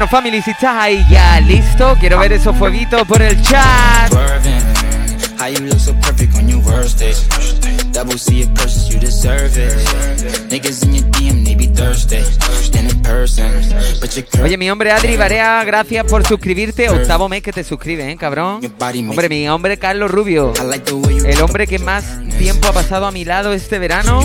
[0.00, 4.10] Bueno, family, si estás ahí ya listo, quiero ver esos fueguitos por el chat.
[5.38, 7.28] How you look so perfect on your worst days.
[7.92, 9.74] Double C it purchase, you deserve it.
[10.48, 12.16] Niggas in your DM, they be thirsty.
[12.78, 13.52] in person,
[14.00, 16.88] but you Oye, mi hombre Adri Barea, gracias por suscribirte.
[16.88, 18.60] Octavo mes que te suscribe, eh, cabrón.
[18.80, 20.54] Hombre, mi hombre Carlos Rubio.
[21.26, 22.04] El hombre que más
[22.40, 24.20] tiempo ha pasado a mi lado este verano.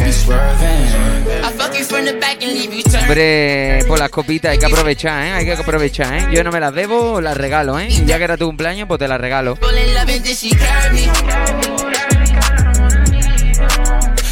[3.01, 5.31] Hombre, por las copitas hay que aprovechar, ¿eh?
[5.33, 6.27] Hay que aprovechar, ¿eh?
[6.31, 7.89] Yo no me las debo, las regalo, ¿eh?
[8.05, 9.57] Ya que era tu cumpleaños, pues te las regalo.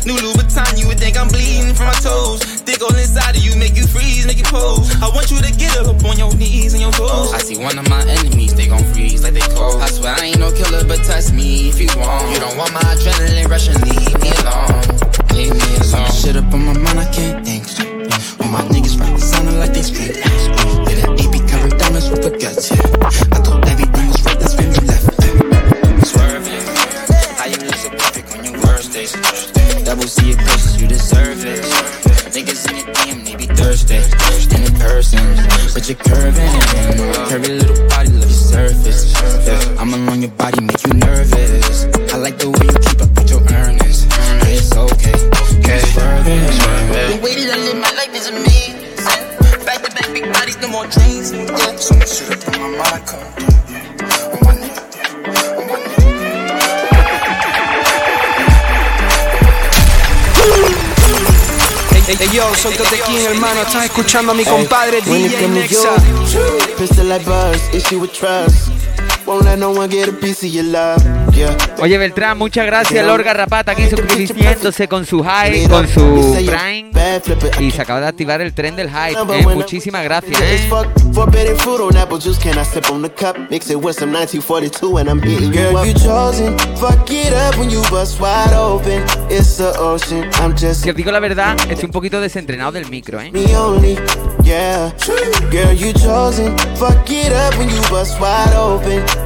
[0.06, 2.44] New Louboutin, you would think I'm bleeding from my toes.
[2.68, 4.92] Thick all inside of you, make you freeze, make you pose.
[5.02, 7.32] I want you to get up on your knees and your toes.
[7.34, 9.82] I see one of my enemies, they gon' freeze like they cold.
[9.82, 12.34] I swear I ain't no killer, but touch me if you want.
[12.34, 14.84] You don't want my adrenaline rushing, leave me alone.
[15.32, 16.12] Leave me alone.
[16.12, 17.64] Shit up on my mind, I can't think.
[18.44, 20.18] All my niggas rap sounding like they straight.
[20.20, 23.33] Yeah, that AP covered diamonds with the guts, yeah.
[34.84, 35.24] Person,
[35.74, 36.52] but you're curving.
[37.32, 39.14] Curvy little body, love your surface.
[39.48, 41.86] Yeah, I'm alone, your body make you nervous.
[42.14, 44.06] I like the way you keep up with your earnings.
[44.52, 45.16] It's okay,
[45.64, 45.80] okay.
[47.10, 48.76] The way that I live my life is amazing.
[49.66, 51.32] Back to back, big bodies, no more dreams.
[51.32, 53.63] Yeah, so much shit up on my mind,
[62.20, 63.62] Hey, yo, soy Totequín, hermano.
[63.62, 65.96] Estás escuchando a mi compadre DJ Nexa.
[66.78, 68.93] Pistol like buzz, issue with trust.
[71.82, 73.06] Oye, Beltrán, muchas gracias.
[73.06, 76.92] Lorga Rapata aquí suscribiéndose con su high, con su prime.
[77.60, 79.20] Y se acaba de activar el tren del hype.
[79.40, 80.40] Eh, muchísimas gracias.
[80.42, 80.70] Eh.
[90.78, 93.32] Si os digo la verdad, estoy un poquito desentrenado del micro, ¿eh?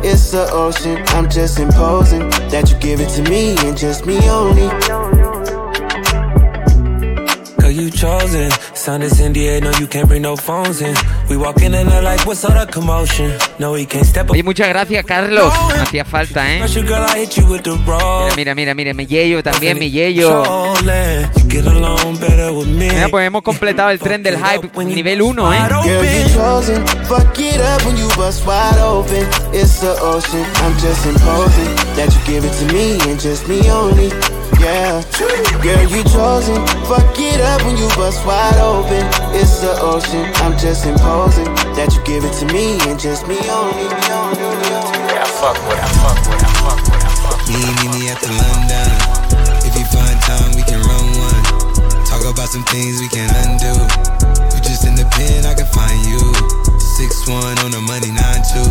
[0.04, 0.98] It's the ocean.
[1.08, 5.07] I'm just imposing that you give it to me and just me only.
[7.68, 8.50] Cause you chosen.
[8.74, 10.96] Sign this NDA, no, you can't bring no phones in.
[11.30, 13.30] We walk in and like, what's all the commotion?
[13.60, 14.32] No, he can't step up.
[14.32, 15.54] Oye, muchas gracias, Carlos.
[15.76, 16.62] Hacía falta, ¿eh?
[18.38, 20.46] Mira, mira, mira, mira, mi yello también, mi yello.
[22.66, 25.58] Mira, pues hemos completado el tren del hype nivel 1, ¿eh?
[29.54, 30.46] It's the ocean.
[30.64, 34.37] I'm just imposing that you give it to me and just me only.
[34.60, 35.02] Yeah.
[35.62, 36.60] Girl, you chosen.
[36.88, 39.06] Fuck it up when you bust wide open.
[39.36, 40.26] It's the ocean.
[40.44, 43.88] I'm just imposing that you give it to me and just me only.
[43.90, 47.54] Yeah, I fuck with, I fuck with, I fuck with, I fuck with.
[47.54, 48.90] Me, meet me at the London.
[49.66, 51.44] If you find time, we can run one.
[52.06, 53.74] Talk about some things we can undo.
[54.54, 56.22] You just in the pen, I can find you.
[56.80, 58.70] Six one on the money, nine two.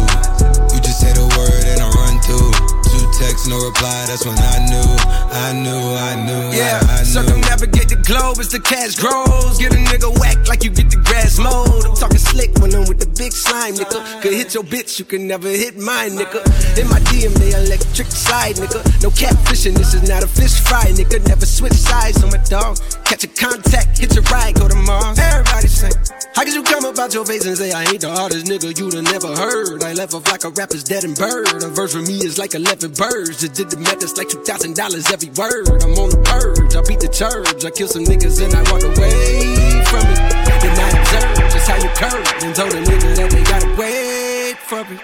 [0.75, 2.86] You just say the word and I run through
[3.19, 4.89] text, no reply, that's when I knew,
[5.31, 6.57] I knew, I knew.
[6.57, 7.05] Yeah, I, I knew.
[7.05, 9.59] circumnavigate the globe as the cash grows.
[9.59, 11.85] Get a nigga whack like you get the grass mowed.
[11.85, 13.99] I'm talking slick when I'm with the big slime, nigga.
[14.23, 16.45] Could hit your bitch, you can never hit mine, nigga.
[16.79, 18.85] In my DM, they electric slide, nigga.
[19.03, 21.27] No catfishing, this is not a fish fry, nigga.
[21.27, 22.79] Never switch sides on my dog.
[23.05, 25.19] Catch a contact, hit your ride, go to Mars.
[25.19, 25.91] Everybody say,
[26.35, 28.95] How could you come about your face and say I ain't the hardest nigga you'd
[28.95, 29.83] have never heard?
[29.83, 31.63] I left off like a rapper's dead and bird.
[31.63, 33.41] A verse for me is like 11 birds.
[33.41, 35.83] Just did the math, it's like $2,000 every word.
[35.83, 37.65] I'm on the purge, I beat the church.
[37.65, 40.36] I kill some niggas and I walk away from it.
[40.67, 42.27] Then I observe just how you curve.
[42.43, 44.99] And told a nigga that they gotta wait for me.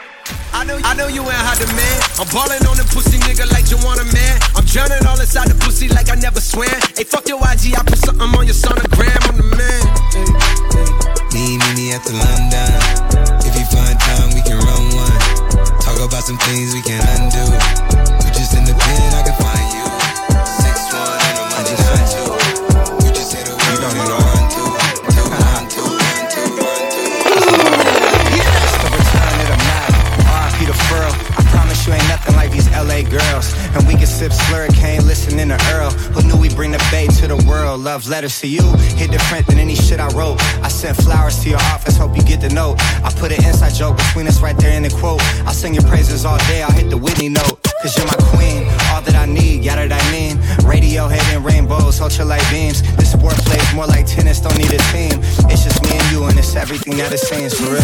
[0.51, 1.99] I know, I know you ain't hot man.
[2.19, 4.43] I'm ballin' on the pussy nigga like you want a man.
[4.59, 6.67] I'm drowning all inside the pussy like I never swam.
[6.99, 9.23] Hey, fuck your IG, I put something on your sonogram.
[9.31, 9.83] I'm the man.
[10.11, 10.27] Hey,
[10.75, 10.91] hey.
[11.31, 12.75] Me, me, me at the London.
[13.47, 15.19] If you find time, we can run one.
[15.79, 18.22] Talk about some things we can undo.
[34.23, 35.91] Sip slurricane, listening to Earl.
[36.15, 37.81] Who knew we bring the bay to the world?
[37.81, 38.63] Love letters to you,
[38.95, 40.41] hit different than any shit I wrote.
[40.63, 42.77] I sent flowers to your office, hope you get the note.
[43.03, 45.21] I put an inside joke between us right there in the quote.
[45.45, 47.59] I'll sing your praises all day, I'll hit the Whitney note.
[47.83, 48.63] Cause you're my queen,
[48.95, 50.39] all that I need, yeah that I mean.
[50.65, 52.81] Radio hitting rainbows, ultralight beams.
[52.95, 55.19] This sport plays more like tennis, don't need a team.
[55.51, 57.83] It's just me and you, and it's everything that it seems for real.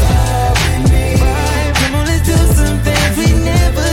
[1.81, 3.88] Come on, let's do some things we never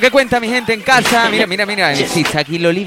[0.00, 1.28] ¿qué cuenta mi gente en casa?
[1.30, 1.94] Mira, mira, mira.
[1.94, 2.84] Si está aquí Loli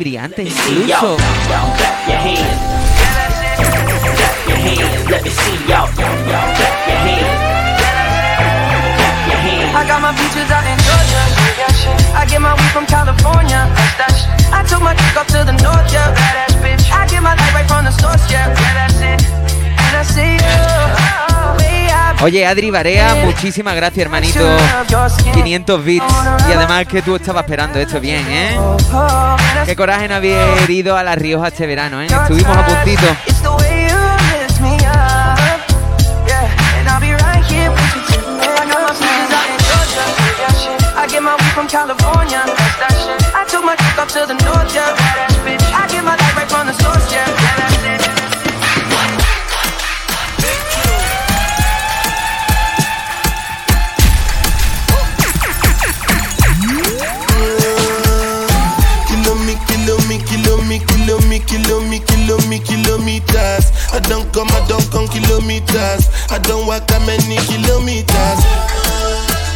[10.48, 11.18] y'all, incluso.
[12.13, 12.51] I got my.
[12.51, 13.69] I from California.
[14.51, 15.92] I took my up to the north.
[16.13, 16.92] Badass bitch.
[16.92, 18.48] I my right from the source, yeah.
[18.48, 18.74] Yeah,
[19.13, 19.46] it.
[22.22, 24.39] Oye, Adri Barea, muchísimas gracias, hermanito.
[25.34, 26.06] 500 bits.
[26.50, 28.57] Y además que tú estabas esperando esto bien, ¿eh?
[29.66, 32.07] Qué coraje no haber ido a La Rioja este verano, ¿eh?
[32.07, 33.06] Estuvimos a puntito.
[64.07, 66.09] Don't come, I don't come kilometers.
[66.31, 68.39] I don't walk that many kilometers.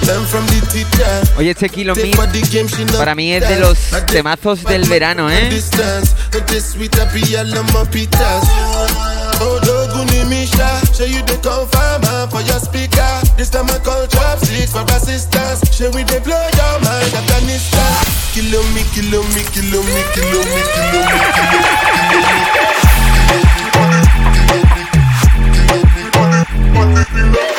[0.07, 1.37] Learn from the teacher.
[1.37, 3.77] Oye, este Kilo not para mí es de los
[4.07, 5.49] temazos del verano, ¿eh?
[24.51, 24.65] Money,
[25.69, 26.43] money,
[26.73, 27.50] money, money,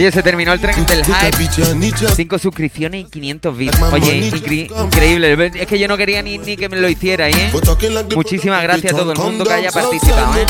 [0.00, 1.36] Oye, se terminó el tren del hype.
[1.36, 2.08] picture, need you.
[2.08, 3.78] 5 suscripciones y 500 bits.
[3.92, 5.50] Oye, incre- increíble.
[5.56, 7.50] Es que yo no quería ni, ni que me lo hiciera, ¿eh?
[8.16, 10.46] Muchísimas gracias a todo el mundo que haya participado, ¿eh?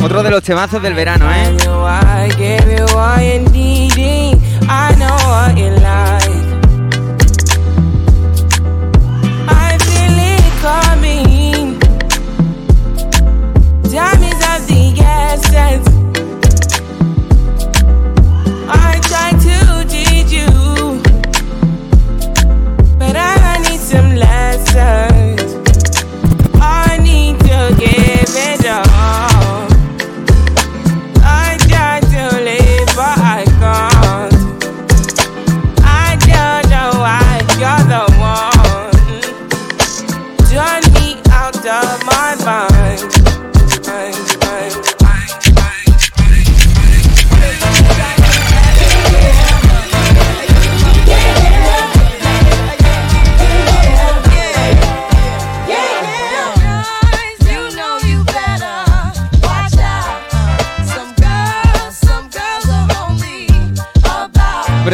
[0.00, 1.58] Otro de los temazos del verano, ¿eh?
[5.38, 5.77] want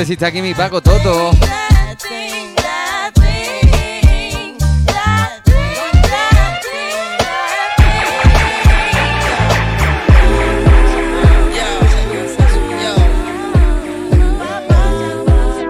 [0.04, 1.30] si está aquí mi Paco Toto.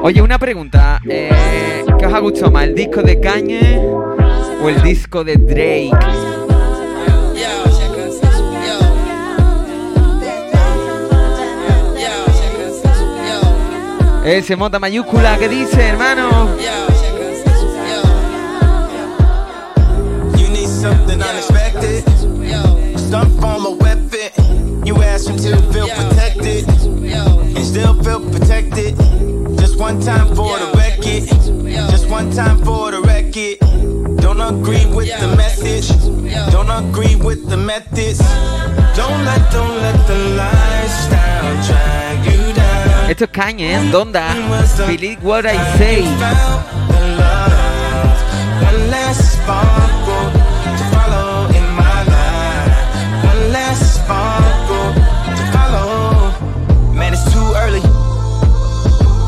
[0.02, 1.00] Oye, una pregunta.
[1.08, 3.78] eh, ¿Qué os ha gustado más, el disco de Kanye
[4.62, 6.53] o el disco de Drake?
[14.24, 16.56] Ese mota mayúscula que dice, hermano.
[20.36, 22.04] You need something unexpected.
[22.96, 24.86] Some form of weapon.
[24.86, 26.66] You ask him to feel protected.
[26.68, 28.96] And still feel protected.
[29.58, 31.28] Just one time for the record.
[31.90, 33.04] Just one time for the.
[34.20, 35.88] Don't agree with the message.
[36.50, 38.20] Don't agree with the methods.
[38.96, 41.93] Don't let, don't let the lifestyle down.
[43.08, 43.90] Esto es Kanye, ¿eh?
[43.92, 44.34] Donda.
[44.86, 46.02] Believe what I say.
[48.60, 52.72] One last sparkle to follow in my life.
[53.24, 54.94] One last sparkle
[55.36, 56.32] to follow.
[56.94, 57.82] Man, it's too early.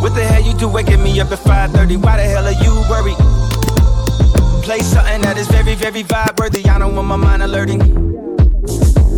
[0.00, 1.96] What the hell you do waking me up at 5:30?
[1.98, 3.18] Why the hell are you worried?
[4.64, 6.66] Play something that is very, very vibe worthy.
[6.66, 7.80] I don't want my mind alerting.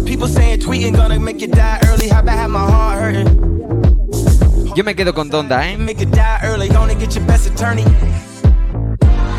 [0.04, 2.08] People saying tweeting gonna make you die early.
[2.08, 3.57] How about have my heart hurting?
[4.78, 5.76] Yo me quedo con Donda, ¿eh?
[5.76, 7.82] Make it die early, only get your best attorney.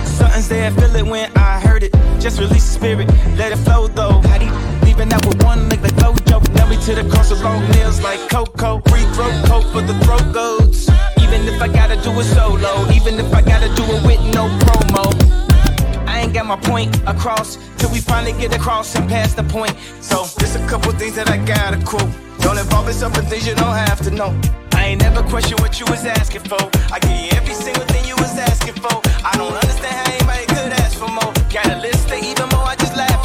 [0.04, 1.94] Something's there, feel it when I heard it.
[2.20, 4.20] Just release the spirit, let it flow though.
[4.20, 6.44] How leaving out with one leg like Flojo?
[6.56, 8.82] Nail me to the cross of long nails like Coco.
[8.90, 10.90] Free throat coat for the throat goats.
[11.22, 14.50] Even if I gotta do it solo, even if I gotta do it with no
[14.68, 15.08] promo.
[16.06, 19.74] I ain't got my point across till we finally get across and pass the point.
[20.02, 22.12] So there's a couple things that I gotta quote.
[22.42, 24.36] Don't involve yourself in things you don't have to know.
[24.90, 26.58] Ain't never question what you was asking for.
[26.92, 29.00] I give you every single thing you was asking for.
[29.24, 31.32] I don't understand how anybody could ask for more.
[31.54, 33.20] Got a list of even more, I just laugh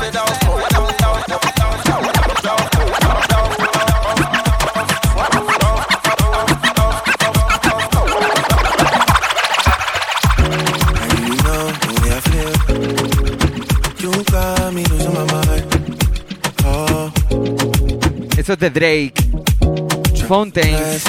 [15.26, 15.96] mind.
[16.64, 17.10] Oh,
[18.36, 19.33] Eso es de Drake.
[20.26, 21.04] Fountains.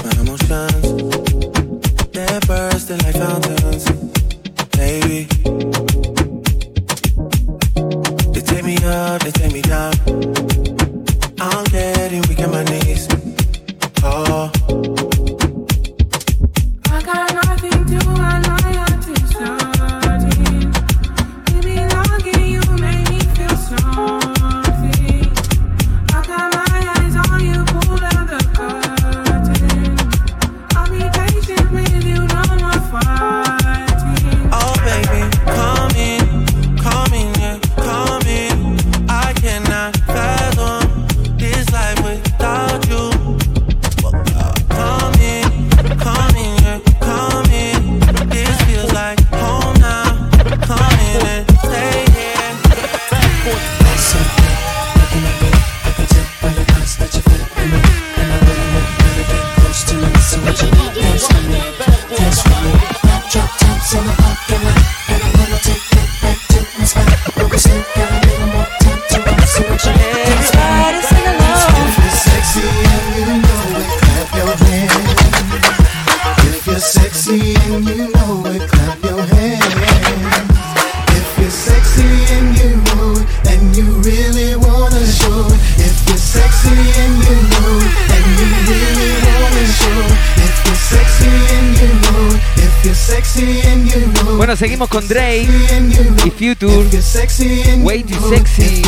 [95.07, 96.88] Bueno, seguimos con Drake and you know y Future.
[96.91, 98.81] If sexy and Way too sexy.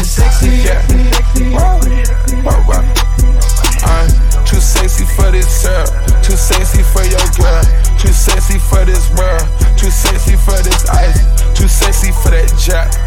[4.45, 5.85] Too sexy for this girl,
[6.23, 7.61] too sexy for your girl,
[7.99, 9.45] too sexy for this world,
[9.77, 11.19] too sexy for this ice,
[11.53, 13.06] too sexy for that jack.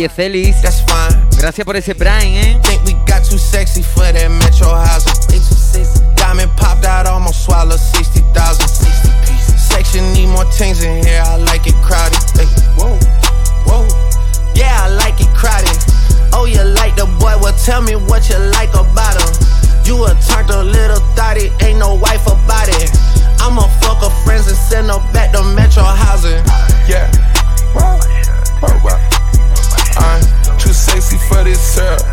[0.00, 0.56] Oye, Celis,
[1.36, 2.58] gracias por ese Prime, ¿eh?
[9.58, 12.16] Section need more things in here, I like it crowded.
[12.32, 12.46] Hey,
[12.78, 12.96] whoa,
[13.66, 13.86] whoa.
[14.54, 15.76] Yeah, I like it crowded.
[16.32, 17.36] Oh, you like the boy?
[17.38, 19.28] Well, tell me what you like about him.
[19.84, 22.90] You a turned a little thotty, ain't no wife about it.
[23.38, 26.42] I'ma fuck her friends and send her back to Metro housing.
[26.88, 27.39] Yeah.
[31.50, 32.09] this up.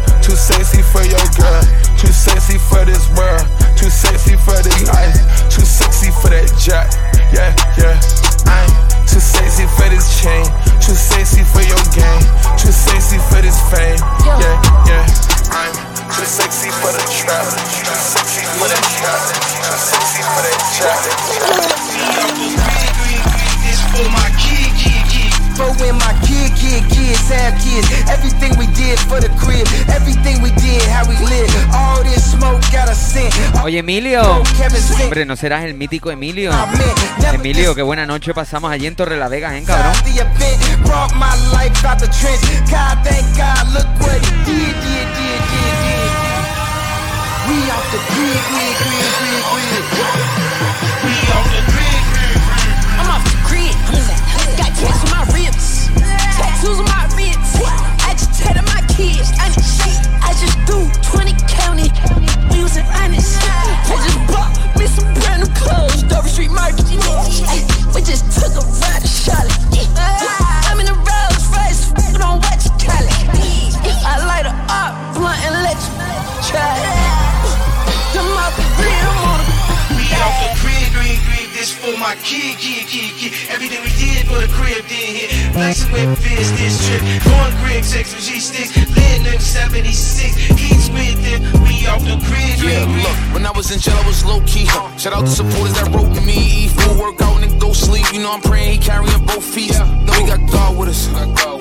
[33.68, 34.22] Oye, Emilio.
[35.04, 36.54] Hombre, ¿no serás el mítico Emilio?
[37.34, 39.92] Emilio, qué buena noche pasamos allí en Torre la Vega, ¿eh, cabrón?
[47.50, 47.98] We out the.
[83.58, 85.34] Everything we did for the crib did hit.
[85.52, 87.02] Flexing with Fizz this trip.
[87.26, 88.90] Going grid, sex with G sticks.
[88.96, 90.36] Lit nigga 76.
[90.58, 91.40] He's with it.
[91.66, 93.04] We off the grid, Yeah, grid.
[93.04, 94.66] look, when I was in jail, I was low key.
[94.66, 94.96] Huh?
[94.98, 96.66] Shout out to supporters that wrote me.
[96.66, 98.06] Eat food, work out, and go sleep.
[98.14, 99.72] You know I'm praying he carrying both feet.
[99.72, 99.86] Yeah.
[100.06, 101.08] Know we got God with us.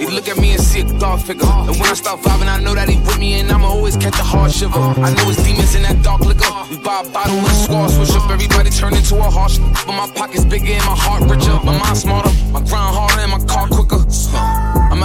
[0.00, 1.44] He look at me and see a God figure.
[1.44, 1.70] Uh-huh.
[1.70, 4.18] And when I start vibing, I know that he with me, and I'ma always catch
[4.18, 4.78] a hard shiver.
[4.78, 5.00] Uh-huh.
[5.00, 6.44] I know it's demons in that dark liquor.
[6.44, 6.66] Uh-huh.
[6.70, 8.30] We buy a bottle with a squad switch up.
[8.30, 9.58] Everybody turn into a harsh.
[9.86, 11.52] But my pockets bigger and my heart richer.
[11.64, 14.00] My mind smarter, my grind harder, and my car quicker.
[14.36, 14.55] I'm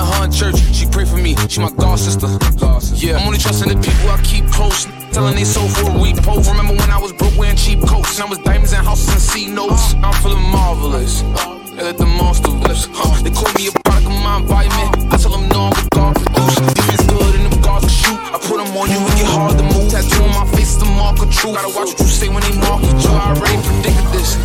[0.05, 2.27] her in church, she pray for me, she my God sister.
[2.95, 4.85] Yeah, I'm only trusting the people I keep close.
[5.11, 6.39] Telling they so for a repo.
[6.47, 8.15] Remember when I was broke wearing cheap coats?
[8.19, 9.93] And I was diamonds and houses and C notes.
[10.01, 11.21] I'm feeling marvelous.
[11.75, 12.87] They let the monster loose.
[13.23, 15.11] They call me a product of my environment.
[15.11, 16.55] I tell them no, I'm God produce.
[16.73, 18.19] Defense good and them guards can shoot.
[18.31, 19.91] I put them on you, it get hard to move.
[19.91, 21.55] Tattoo on my face the mark of truth.
[21.55, 23.11] Gotta watch what you say when they market you.
[23.11, 24.39] I already predicted this.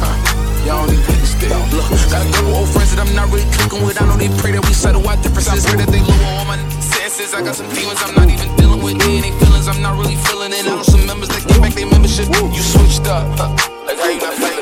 [0.67, 1.55] Y'all don't even understand.
[1.71, 4.01] Look, got a couple old friends that I'm not really clicking with.
[4.01, 5.65] I know they pray that we settle our differences.
[5.69, 7.35] Pray that they lower all my senses.
[7.37, 8.97] I got some demons I'm not even dealing with.
[8.99, 10.65] They ain't feelings I'm not really feeling it.
[10.65, 12.33] I know some members that get back their membership.
[12.33, 13.29] You switched up.
[13.37, 13.53] Huh.
[13.85, 14.01] Like?
[14.01, 14.57] I act like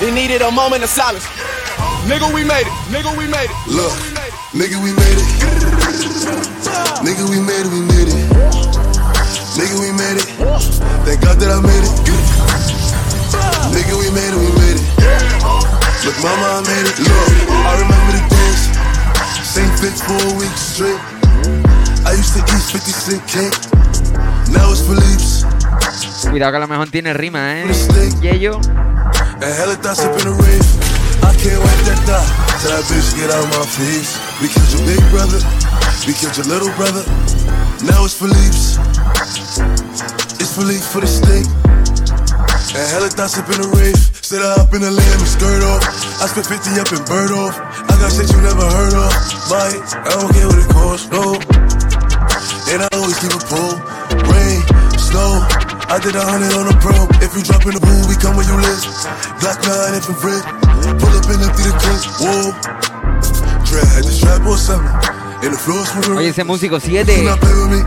[0.04, 1.24] They needed a moment of silence.
[2.08, 2.74] Nigga, we made it.
[2.94, 3.56] Nigga, we made it.
[3.68, 3.92] Look,
[4.54, 5.28] nigga, we made it.
[7.04, 8.16] Nigga, we made it, we made it.
[9.60, 10.28] Nigga, we made it.
[11.06, 11.92] Thank God that I made it.
[13.76, 14.86] Nigga, we made it, we made it.
[16.06, 16.98] Look, mama, I made it.
[17.00, 18.62] Look, I remember the days.
[19.44, 21.00] Same fit for a week straight.
[22.06, 23.58] I used to eat 50 cent cake.
[24.52, 25.46] Now it's Philippe's.
[26.30, 27.66] Cuidado que a lo mejor tiene rima, ¿eh?
[28.22, 28.60] Yello.
[29.42, 30.99] And up in the rave.
[31.40, 32.28] Can't wipe that thought.
[32.60, 34.20] Tell that bitch get out of my face.
[34.44, 35.40] We killed your big brother.
[36.04, 37.00] We killed your little brother.
[37.88, 38.76] Now it's Philippe's.
[40.36, 41.48] It's Philippe for the steak.
[42.76, 43.96] And hella thoughts up in the rave.
[44.30, 45.82] I up in the lamb and skirt off.
[46.20, 47.56] I spent 50 up in bird off.
[47.56, 49.10] I got shit you never heard of.
[49.48, 51.40] My, I don't care what it costs, no.
[52.68, 53.80] And I always keep a pull.
[54.28, 54.60] Rain,
[55.00, 55.40] snow.
[55.88, 57.08] I did a hundred on a pro.
[57.24, 58.84] If you drop in the pool, we come where you live.
[59.40, 60.69] Glock 9 if I'm free.
[60.82, 62.02] Pull up the clip.
[62.20, 62.52] Whoa.
[63.66, 65.20] Dread had the or something.
[65.42, 65.56] And
[66.18, 67.24] Oye, ese músico Do 7.
[67.24, 67.82] not play with me.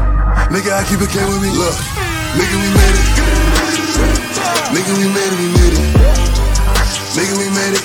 [0.50, 1.50] Nigga, I keep K with me.
[1.50, 1.74] Look,
[2.34, 3.32] nigga, we made it.
[4.72, 5.84] Nigga, we made it, we made it.
[7.14, 7.84] Nigga, we made it.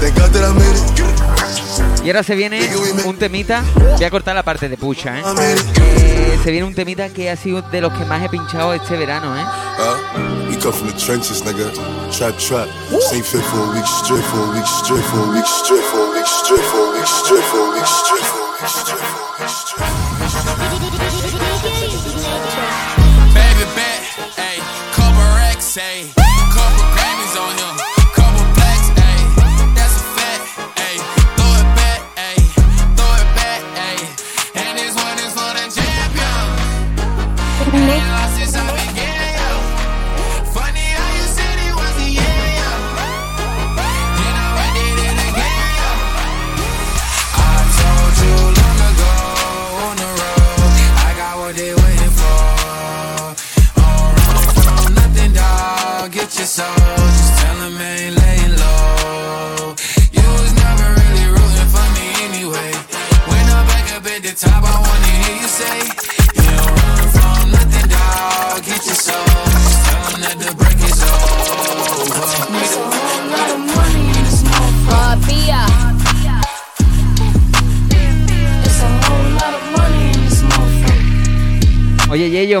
[0.00, 2.04] Thank God that I made it.
[2.04, 2.60] Y ahora se viene
[3.04, 3.64] un temita.
[3.96, 5.22] Voy a cortar la parte de pucha, ¿eh?
[5.80, 8.96] Eh, se viene un temita que ha sido de los que más he pinchado este
[8.96, 9.42] verano, ¿eh?
[9.42, 11.68] Uh, come from the trenches, nigga.
[12.10, 12.68] Trap, trap.
[13.02, 16.00] Stay fit for a week straight, for a week straight, for a week straight, for
[16.00, 18.24] a week straight, for a week straight, for a week straight, for a week straight,
[18.24, 19.84] for a week straight.
[23.36, 24.00] Baby bet,
[24.40, 24.64] ayy,
[24.96, 26.23] couple racks, ayy,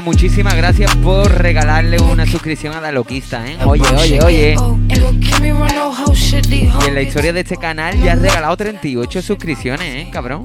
[0.02, 3.58] muchísimas gracias por regalarle una suscripción a la loquista, ¿eh?
[3.66, 4.56] Oye, oye, oye.
[6.82, 10.42] Y en la historia de este canal ya has regalado 38 suscripciones, ¿eh, cabrón?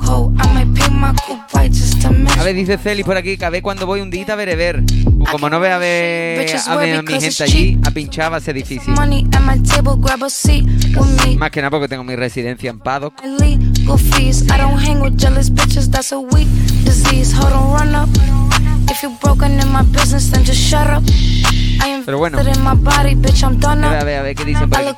[2.38, 4.56] A ver, dice Celis por aquí, que a ver cuando voy un día a ver,
[4.58, 4.84] ver.
[5.32, 8.42] Como no ve a ver a, ver a mi gente allí, a pinchar va a
[8.42, 8.94] ser difícil.
[10.96, 11.38] A.
[11.38, 13.14] Más que nada porque tengo mi residencia en Paddock.
[22.06, 22.56] Pero bueno, a ver,
[24.00, 24.98] a ver, a ver qué dicen por aquí.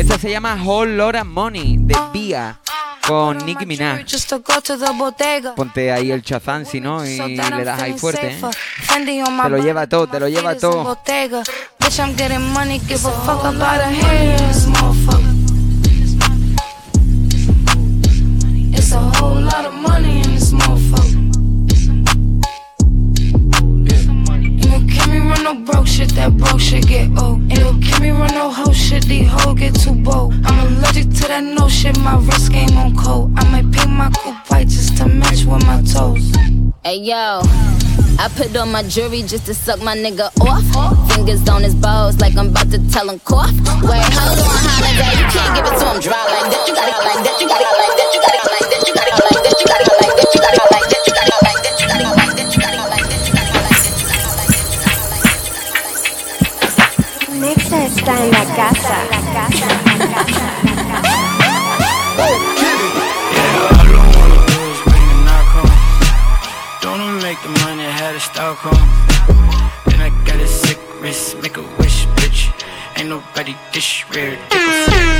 [0.00, 2.58] Esta se llama Whole Lotta Money de Bia
[3.06, 4.04] con Nicki Minaj.
[5.54, 7.18] Ponte ahí el chazán, si no, y
[7.56, 8.30] le das ahí fuerte.
[8.32, 8.40] ¿eh?
[9.44, 10.82] Te lo lleva todo, te lo lleva todo.
[18.72, 19.74] It's a whole lot of
[25.66, 27.48] broke shit, that broke shit get old.
[27.50, 30.32] Gon' give me run no hoe shit, these hoes get too bold.
[30.44, 33.32] I'm allergic to that no shit, my wrist game on cold.
[33.36, 36.30] I might paint my coupe white just to match with my toes.
[36.84, 37.42] Hey yo,
[38.22, 40.62] I put on my jewelry just to suck my nigga off.
[41.12, 43.50] Fingers on his balls like I'm about to tell him cough.
[43.82, 46.62] Wait, hold on, holiday, you can't give it to him dry like that.
[46.68, 47.36] You got it like that.
[47.42, 48.08] You got it like that.
[48.14, 48.82] You got it like that.
[48.86, 49.54] You got it like that.
[49.58, 49.82] You got it like that.
[49.82, 50.28] You got it like that.
[50.30, 50.85] You got it like
[70.24, 72.52] got a sick wrist, make a wish, bitch.
[72.96, 75.16] Ain't nobody dish rare, take a flick,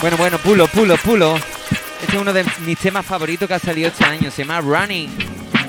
[0.00, 1.36] Bueno, bueno, pulo, pulo, pulo.
[2.00, 4.30] Este es uno de mis temas favoritos que ha salido este año.
[4.30, 5.10] Se llama Running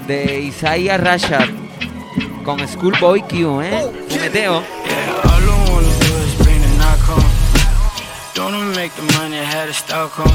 [0.07, 1.49] de Isaiah Rashad
[2.45, 3.91] con Schoolboy Q, ¿eh?
[4.21, 4.61] Meteo.
[4.85, 7.25] Yeah, all I wanna do is bring the knock home.
[8.35, 10.29] Don't make the money, had a Stockholm.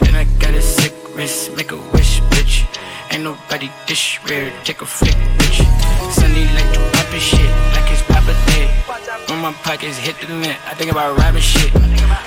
[0.00, 2.66] Then I got a sick wrist, make a wish, bitch.
[3.12, 5.62] Ain't nobody dish rare, take a flick, bitch.
[6.10, 8.68] Sunday like to pop his shit, like his papa did.
[9.30, 11.70] When my pockets hit the limit, I think about rapping shit.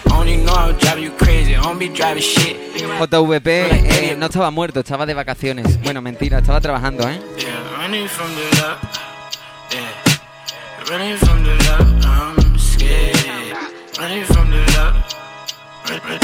[0.10, 2.56] Only know I'm driving you crazy, don't be driving shit.
[3.00, 5.82] JVP eh, no estaba muerto, estaba de vacaciones.
[5.84, 7.20] Bueno, mentira, estaba trabajando, ¿eh?
[7.38, 8.80] Yeah, running from the love,
[9.74, 9.90] yeah.
[10.92, 13.18] Running from the love, I'm scared.
[13.98, 14.96] Running from the love,
[15.90, 16.20] run, run,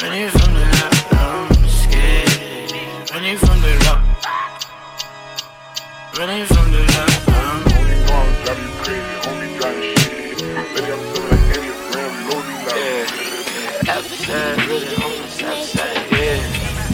[0.00, 2.70] running from the love, I'm scared.
[3.10, 4.02] Running from the love,
[6.18, 7.66] running from the love, I'm
[14.28, 14.54] Yeah,
[15.02, 15.74] on the south
[16.12, 16.40] yeah.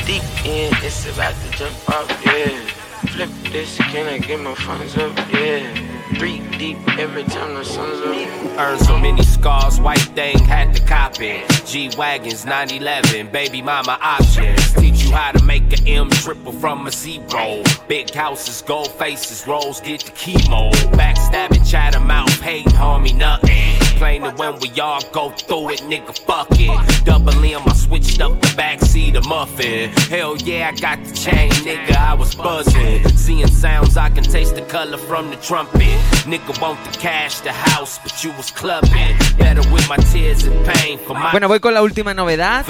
[0.06, 2.81] Deep in, it's about to jump off, yeah.
[3.08, 5.16] Flip this, can I get my funds up?
[5.32, 5.74] Yeah.
[6.14, 8.58] Three deep every time the sun's up.
[8.58, 11.48] Earned so many scars, white thing had to cop it.
[11.66, 14.72] G Wagons, 911, baby mama options.
[14.74, 17.62] Teach you how to make an M triple from a zero.
[17.88, 20.70] Big houses, gold faces, rolls, get the chemo.
[20.92, 23.81] Backstabbing, chat 'em out, paid homie nothing.
[23.92, 26.16] Complaining when we all go through it, nigga.
[26.26, 27.04] Fuck it.
[27.04, 29.90] Double M, I switched up the backseat of muffin.
[30.08, 31.96] Hell yeah, I got the chain, nigga.
[31.96, 33.06] I was buzzing.
[33.16, 35.80] Seeing sounds, I can taste the color from the trumpet.
[36.24, 39.16] Nigga want the cash, the house, but you was clubbing.
[39.38, 42.64] Better with my tears and pain for my Bueno, voy con la última novedad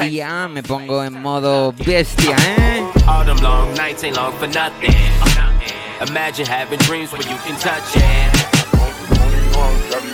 [0.00, 2.84] y ya me pongo en modo bestia, ¿eh?
[3.06, 4.94] All them long nights ain't long for nothing.
[6.08, 10.13] Imagine having dreams where you can touch it.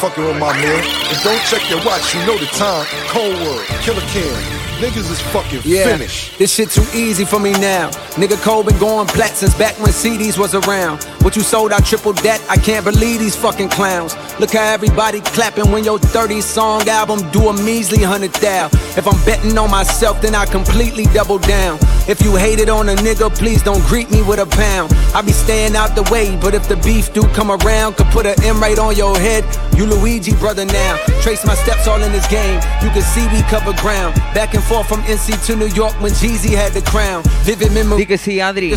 [0.00, 0.84] Fucking with my man.
[1.08, 2.14] And don't check your watch.
[2.14, 2.86] You know the time.
[3.08, 3.66] Cold word.
[3.82, 4.59] Killer Cam.
[4.80, 6.38] Niggas is fucking Yeah, finished.
[6.38, 7.90] this shit too easy for me now.
[8.16, 11.04] Nigga Cole been going plat since back when CDs was around.
[11.22, 12.40] What you sold, I tripled that.
[12.48, 14.16] I can't believe these fucking clowns.
[14.40, 18.68] Look how everybody clapping when your 30 song album do a measly hundred thou.
[18.96, 21.78] If I'm betting on myself, then I completely double down.
[22.08, 24.92] If you hated on a nigga, please don't greet me with a pound.
[25.14, 28.26] I be staying out the way, but if the beef do come around, could put
[28.26, 29.44] an M right on your head.
[29.76, 30.96] You Luigi brother now.
[31.22, 32.60] Trace my steps all in this game.
[32.82, 34.14] You can see we cover ground.
[34.34, 37.22] Back and forth from NC to New York when Jeezy had the crown.
[37.44, 38.02] Vivid memory.
[38.02, 38.72] Sí que sí, Adri.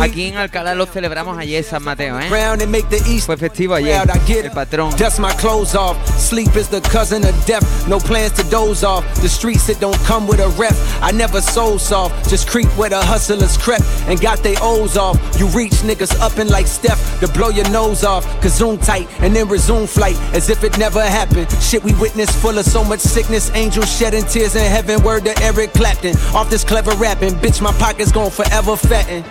[0.00, 2.28] Aquí en Alcalá lo celebramos ayer, San Mateo, ¿eh?
[2.28, 4.16] Ground and make the East Fue festivo ayer, proud.
[4.16, 4.96] I get el patrón.
[4.96, 5.96] Dust my clothes off.
[6.18, 7.64] Sleep is the cousin of death.
[7.88, 9.04] No plans to doze off.
[9.20, 10.74] The streets that don't come with a rep.
[11.00, 12.28] I never soul soft.
[12.28, 15.16] Just creep where the hustlers crept and got they O's off.
[15.38, 18.24] You reach niggas up and like Steph to blow your nose off.
[18.40, 21.50] Kazoom tight and then resume flight as if it never happened.
[21.60, 23.50] Shit we witnessed full of so much sickness.
[23.54, 25.02] Angels shedding tears in heaven.
[25.02, 26.16] Word to Eric Clapton.
[26.34, 27.34] Off this clever rapping.
[27.34, 29.24] Bitch, my pockets gon' forever fatten.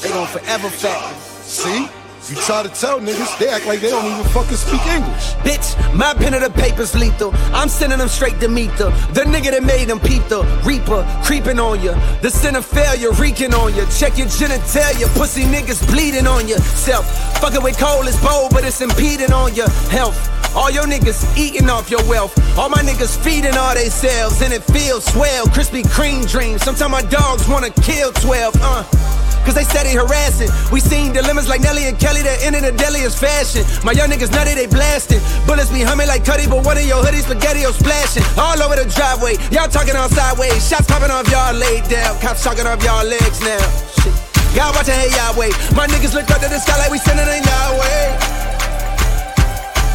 [0.00, 1.14] They gon' forever fatten.
[1.42, 2.05] See?
[2.28, 5.34] You try to tell niggas, they act like they don't even fucking speak English.
[5.46, 7.30] Bitch, my pen of the paper's lethal.
[7.54, 11.06] I'm sending them straight to meet the the nigga that made them peep the reaper
[11.22, 11.94] creeping on you.
[12.22, 13.86] The sin of failure reeking on you.
[13.96, 17.06] Check your genitalia, pussy niggas bleeding on yourself.
[17.38, 20.18] Fucking with Cole is bold, but it's impeding on your health.
[20.56, 22.34] All your niggas eating off your wealth.
[22.58, 25.46] All my niggas feeding all they selves, and it feels swell.
[25.46, 26.62] Krispy Kreme dreams.
[26.64, 29.25] Sometimes my dogs wanna kill 12, uh.
[29.46, 30.50] Cause they steady harassing.
[30.74, 33.62] We seen dilemmas like Nelly and Kelly that end in the deadliest fashion.
[33.86, 35.22] My young niggas nutty, they blasting.
[35.46, 38.26] Bullets be humming like Cudi, but one of your hoodies spaghetti splashing.
[38.34, 39.38] All over the driveway.
[39.54, 40.66] Y'all talking on sideways.
[40.66, 42.18] Shots popping off y'all laid down.
[42.18, 43.62] Cops talking off y'all legs now.
[44.02, 44.10] Shit.
[44.58, 45.54] Y'all watch hey Yahweh.
[45.78, 48.42] My niggas look up to the sky like we sending in Yahweh.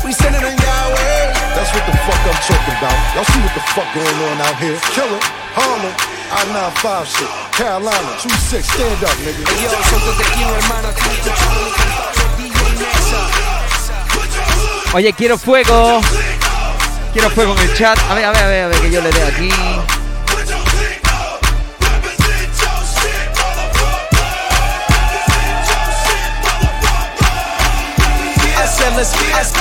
[0.08, 1.24] We sending in Yahweh.
[1.60, 2.98] That's what the fuck I'm talking about.
[3.20, 4.80] Y'all see what the fuck going on out here?
[4.96, 5.20] Killer,
[5.54, 5.92] Harlem,
[6.32, 9.52] I-95 shit, Carolina, 2-6, stand up, nigga.
[9.62, 10.90] Yo, somos de aquí, hermano.
[14.94, 16.02] Oye, quiero fuego.
[17.14, 18.00] Quiero fuego en el chat.
[18.10, 19.50] A ver, a ver, a ver, a ver que yo le dé aquí.
[28.58, 29.61] I said let's I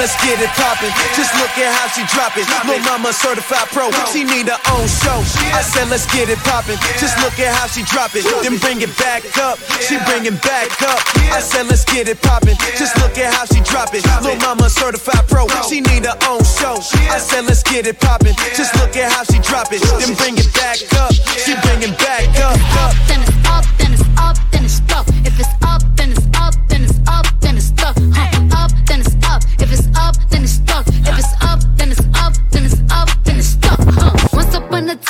[0.00, 0.88] let's get it poppin'.
[1.12, 2.48] Just look at how she drop it.
[2.64, 3.92] Lil' mama certified pro.
[4.08, 5.20] She need her own show.
[5.52, 6.80] I said let's get it poppin'.
[6.96, 8.24] Just look at how she drop it.
[8.40, 9.60] Then bring it back up.
[9.84, 11.04] She bring it back up.
[11.28, 12.56] I said let's get it poppin'.
[12.80, 14.02] Just look at how she drop it.
[14.24, 15.44] Lil' mama certified pro.
[15.68, 16.80] She need her own show.
[17.12, 18.34] I said let's get it poppin'.
[18.56, 19.84] Just look at how she drop it.
[20.00, 21.12] Then bring it back up.
[21.12, 22.56] She bring it back up.
[22.80, 22.96] up.
[23.04, 24.80] Then it's up, then it's up, then it's.
[24.80, 25.82] If up, then it's up,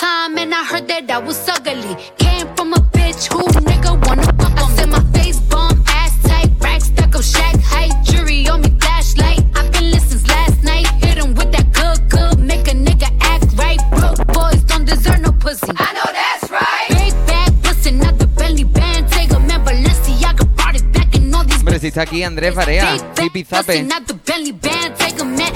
[0.01, 1.95] time, and I heard that I was ugly.
[2.17, 4.71] Came from a bitch who nigga wanna fuck on.
[4.77, 9.45] Said my face bomb, ass tight, rack stuck up, shack height, jury on me, flashlight.
[9.57, 10.87] I've been listening last night.
[11.05, 13.81] Hit 'em with that good, good, make a nigga act right.
[13.97, 15.73] Broke boys don't deserve no pussy.
[15.87, 16.89] I know that's right.
[16.97, 19.03] Big bag, pussy, not the belly band.
[19.11, 22.55] Take a man, Balenciaga brought it back and all these Hombre, si está aquí Andrés
[22.55, 23.83] Barea, Pussy, Zape.
[23.83, 24.97] not the belly band.
[24.97, 25.53] Take a man,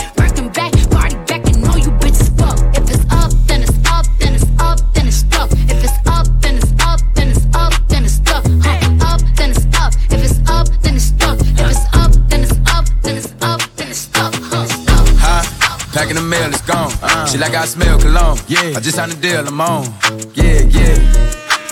[17.35, 18.39] She like I smell cologne.
[18.47, 18.75] Yeah.
[18.77, 19.87] I just signed a deal, I'm on.
[20.35, 20.95] Yeah, yeah.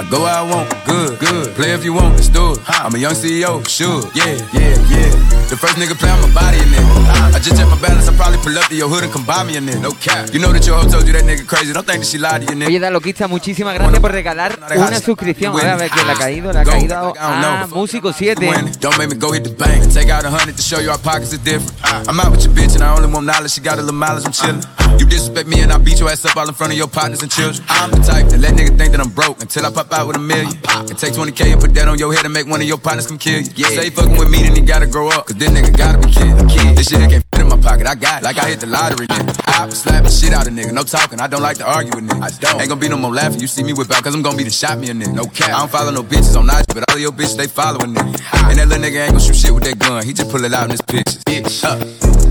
[0.00, 1.54] I go where I want, good, good.
[1.54, 2.58] Play if you want, let's do it.
[2.66, 5.41] I'm a young CEO, sure, yeah, yeah, yeah.
[5.52, 7.36] The first nigga play on my body, a nigga.
[7.36, 9.44] I just check my balance, I probably pull up to your hood and come buy
[9.44, 9.82] me a nigga.
[9.82, 10.32] No cap.
[10.32, 11.74] You know that your hoe told you that nigga crazy.
[11.74, 12.68] Don't think that she lied to you, nigga.
[12.68, 15.54] Oye, Daloquista, muchísimas gracias por regalar una suscripción.
[15.60, 16.52] A ver, quién le ha caído.
[16.54, 18.48] Le ha caído a Músico 7.
[18.80, 20.98] Don't make me go hit the bank take out a hundred to show you our
[20.98, 21.72] pockets are different.
[22.08, 23.52] I'm out with your bitch and I only want knowledge.
[23.52, 24.64] She got a little mileage, I'm chillin'.
[24.98, 27.22] You disrespect me and I beat your ass up all in front of your partners
[27.22, 27.64] and children.
[27.68, 30.16] I'm the type to let nigga think that I'm broke until I pop out with
[30.16, 30.52] a million.
[30.88, 33.06] And take 20k and put that on your head and make one of your partners
[33.06, 33.52] come kill you.
[33.54, 33.68] Yeah.
[33.68, 35.26] Say fucking with me, then he gotta grow up.
[35.26, 36.32] Cause this nigga gotta be kid.
[36.48, 36.76] kid.
[36.76, 37.86] This shit can't fit in my pocket.
[37.86, 38.24] I got it.
[38.24, 39.06] Like I hit the lottery.
[39.10, 40.72] I slap the shit out of nigga.
[40.72, 41.20] No talking.
[41.20, 42.22] I don't like to argue with niggas.
[42.22, 42.60] I don't.
[42.60, 43.40] Ain't gonna be no more laughing.
[43.40, 45.14] You see me whip out cause I'm gonna be the shot me a nigga.
[45.14, 45.48] No cap.
[45.48, 48.22] I don't follow no bitches on IG, but all of your bitches, they following nigga.
[48.50, 50.04] And that little nigga ain't gonna shoot shit with that gun.
[50.04, 51.22] He just pull it out in his pictures.
[51.24, 51.62] Bitch.
[51.62, 51.78] Huh?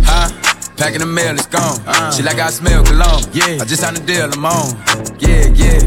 [0.08, 0.30] Huh?
[0.78, 1.80] Packing the mail, it's gone.
[1.86, 2.12] Uh.
[2.12, 3.24] She like I smell cologne.
[3.34, 3.60] Yeah.
[3.60, 4.72] I just signed a deal, I'm on.
[5.20, 5.80] Yeah, yeah.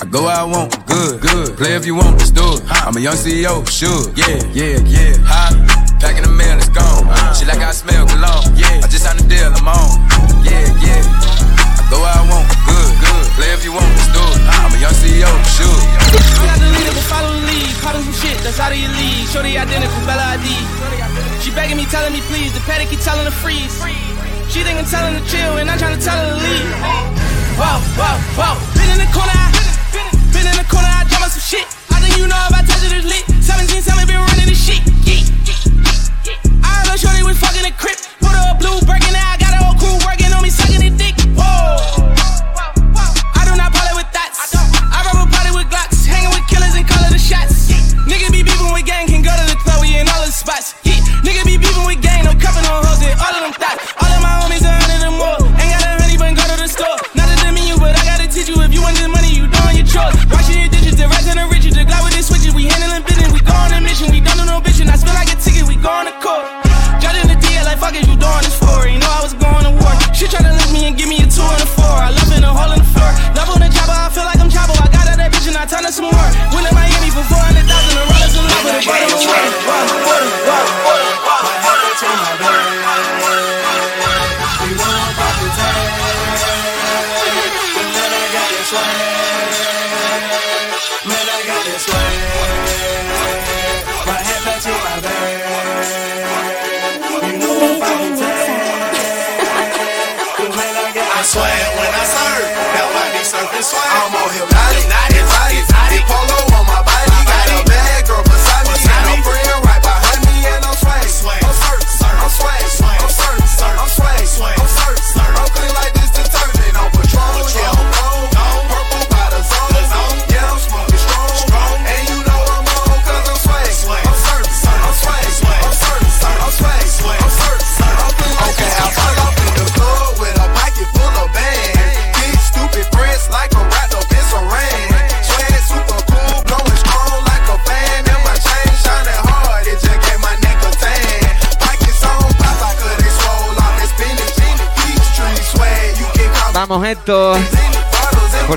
[0.00, 1.56] I go where I want, good, good.
[1.56, 2.62] Play if you want, let's do it.
[2.68, 4.12] I'm a young CEO, sure.
[4.16, 5.16] Yeah, yeah, yeah.
[5.20, 5.75] Huh?
[6.00, 7.08] Packing the mail, it's gone.
[7.32, 8.52] Shit like I smell cologne.
[8.52, 8.84] Yeah.
[8.84, 9.96] I just signed a deal, I'm on.
[10.44, 11.00] Yeah, yeah.
[11.00, 13.24] I go where I want, good, good.
[13.40, 14.40] Play if you want, let's do it.
[14.60, 15.80] I'm a young CEO, sure.
[16.44, 17.72] Got the leader, but follow the lead.
[17.80, 19.24] Caught some shit that's out of your league.
[19.32, 20.46] Shorty identical, Bella ID.
[21.40, 22.52] She begging me, telling me please.
[22.52, 23.72] The paddock keep telling her freeze.
[24.52, 26.70] She thinking telling her chill, and I'm trying to tell her to leave.
[27.56, 28.52] Whoa, whoa, whoa.
[28.76, 29.48] Been in the corner, I,
[30.32, 31.64] been in the corner, I drop on some shit.
[31.88, 33.24] I think you know if I touch it, it's lit.
[33.40, 34.95] 17, 7, been running this shit.
[36.96, 37.98] Shorty was fucking a crip.
[38.20, 39.45] Put her a blue breaking got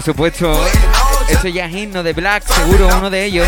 [0.10, 0.52] supuesto,
[1.30, 3.48] eso ya es himno de Black, seguro uno de ellos.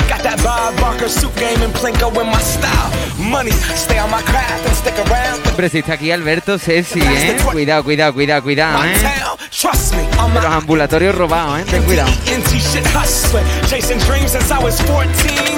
[0.31, 2.87] That Bob Barker suit game and Plinko in my style.
[3.19, 5.45] Money, stay on my craft and stick around.
[5.45, 7.35] Hombre, si está aquí Alberto Ceci, ¿eh?
[7.51, 8.93] Cuidado, cuidado, cuidado, cuidado, ¿eh?
[9.49, 11.65] Trust me, I'm De los ambulatorios robados, ¿eh?
[11.69, 12.09] Ten cuidado.
[12.09, 13.43] NT shit hustling.
[13.67, 15.03] Chasing dreams since I was 14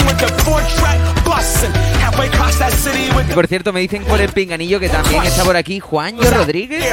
[0.08, 1.72] with the four track busting.
[2.02, 5.22] Halfway across that city with Y por cierto, me dicen por el pinganillo que también
[5.22, 6.84] está por aquí Juanjo Rodríguez.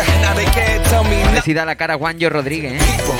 [1.45, 3.20] Si da la cara Juanjo Rodríguez, ¿eh?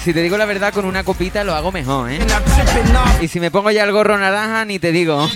[0.00, 2.18] Pues si te digo la verdad, con una copita lo hago mejor, ¿eh?
[3.20, 5.28] Y si me pongo ya el gorro naranja, ni te digo.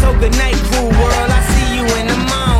[0.00, 1.30] So good night, cool world.
[1.30, 2.51] I see you in the morning.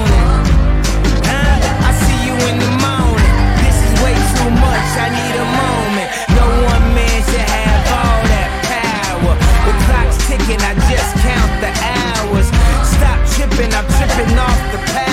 [4.43, 6.09] Too much, I need a moment.
[6.35, 9.35] No one man should have all that power.
[9.67, 12.49] The clock's ticking, I just count the hours.
[12.95, 15.12] Stop tripping, I'm tripping off the power.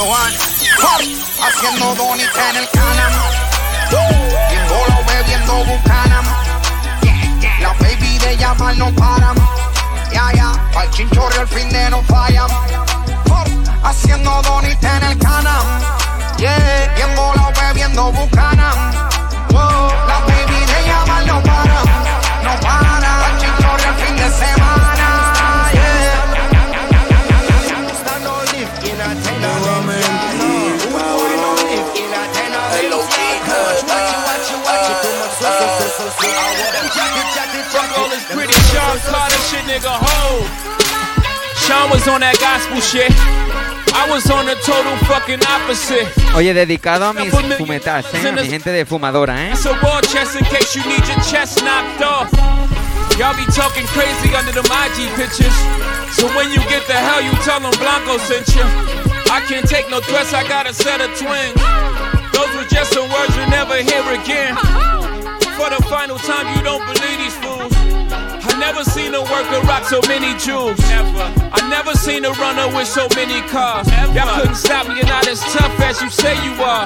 [0.00, 3.12] Haciendo donita en el canam.
[3.90, 6.24] Y bolo bebiendo bucanam.
[7.60, 9.34] La baby de llamar no paran.
[10.12, 12.46] Ya, ya, al chinchorro el fin de no fallan.
[13.26, 13.48] ¡pop!
[13.82, 15.66] Haciendo donita en el canam.
[16.36, 18.92] Yeah, y en bolo bebiendo bucanam.
[19.50, 21.86] La baby de llamar no paran.
[22.44, 23.04] No paran.
[23.04, 24.57] Al chinchorro el fin de semana.
[38.88, 40.40] Sean Carter shit, nigga, ho.
[41.60, 43.12] Sean was on that gospel shit.
[43.92, 46.08] I was on the total fucking opposite.
[46.32, 47.28] Oye, dedicado a mis
[47.58, 48.28] fumetas, ¿eh?
[48.28, 49.52] A mi gente de fumadora, ¿eh?
[49.52, 52.32] It's a war chest in case you need your chest knocked off.
[53.20, 55.52] Y'all be talking crazy under them IG pictures.
[56.16, 58.64] So when you get the hell, you tell them Blanco sent you.
[59.28, 61.60] I can't take no threats, I got a set of twins.
[62.32, 64.56] Those were just some words you'll never hear again.
[65.58, 67.27] For the final time, you don't believe these
[68.68, 70.78] never seen a worker rock so many jewels.
[70.92, 71.24] Never.
[71.56, 73.88] I never seen a runner with so many cars.
[74.12, 76.84] Y'all couldn't stop me, you're not as tough as you say you are.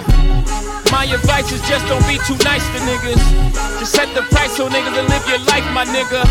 [0.95, 3.23] My advice is just don't be too nice to niggas.
[3.83, 6.23] Just set the price so niggas will live your life, my nigga.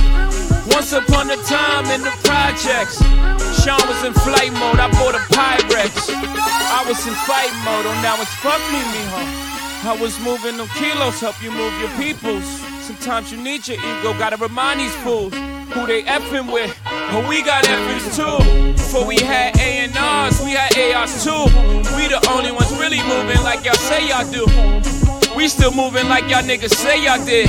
[0.71, 3.03] Once upon a time in the projects,
[3.59, 4.79] Sean was in flight mode.
[4.79, 6.15] I bought a Pyrex.
[6.15, 7.83] I was in fight mode.
[7.91, 9.19] Oh, now it's fuck me, mijo.
[9.83, 12.47] I was moving them kilos, help you move your peoples.
[12.81, 15.33] Sometimes you need your ego, gotta remind these fools
[15.73, 16.75] who they effing with.
[16.83, 18.73] But we got effings too.
[18.73, 21.45] Before we had A&Rs, we had ARs too.
[21.95, 24.45] We the only ones really moving like y'all say y'all do.
[25.35, 27.47] We still moving like y'all niggas say y'all did.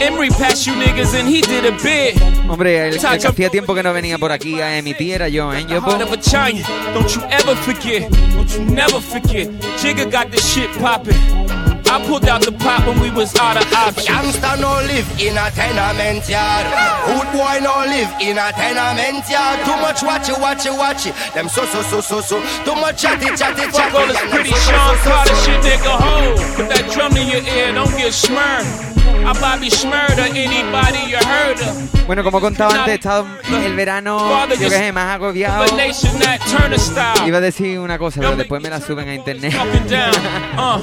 [0.00, 2.16] Emery passed you niggas and he did a bid.
[2.48, 5.52] Hombre, el, el que hacía tiempo que no venía por aquí a emitir era yo,
[5.52, 5.64] ¿eh?
[5.68, 9.48] Yo, Heart of a giant, don't you ever forget, don't you never forget.
[9.80, 11.63] Jigga got this shit poppin'.
[11.94, 14.08] I pulled out the pop when we was out of options.
[14.08, 16.66] Youngster no live in a tenement yard.
[17.06, 19.62] Good boy no live in a tenement yard.
[19.62, 21.14] Too much watch it, watch it, watch it.
[21.34, 22.42] Them so so so so so.
[22.66, 23.96] Too much chatty chatty Fuck chatty.
[23.96, 25.94] all this pretty Sean Carter shit, nigga.
[26.02, 28.93] Ho, put that drum in your ear, don't get smurned.
[32.06, 33.26] Bueno, como contaba antes, he estado
[33.64, 34.18] el verano,
[34.50, 35.64] yo que sé, más agobiado.
[37.26, 39.54] Iba a decir una cosa, pero después me la suben a internet.
[40.58, 40.78] Uh,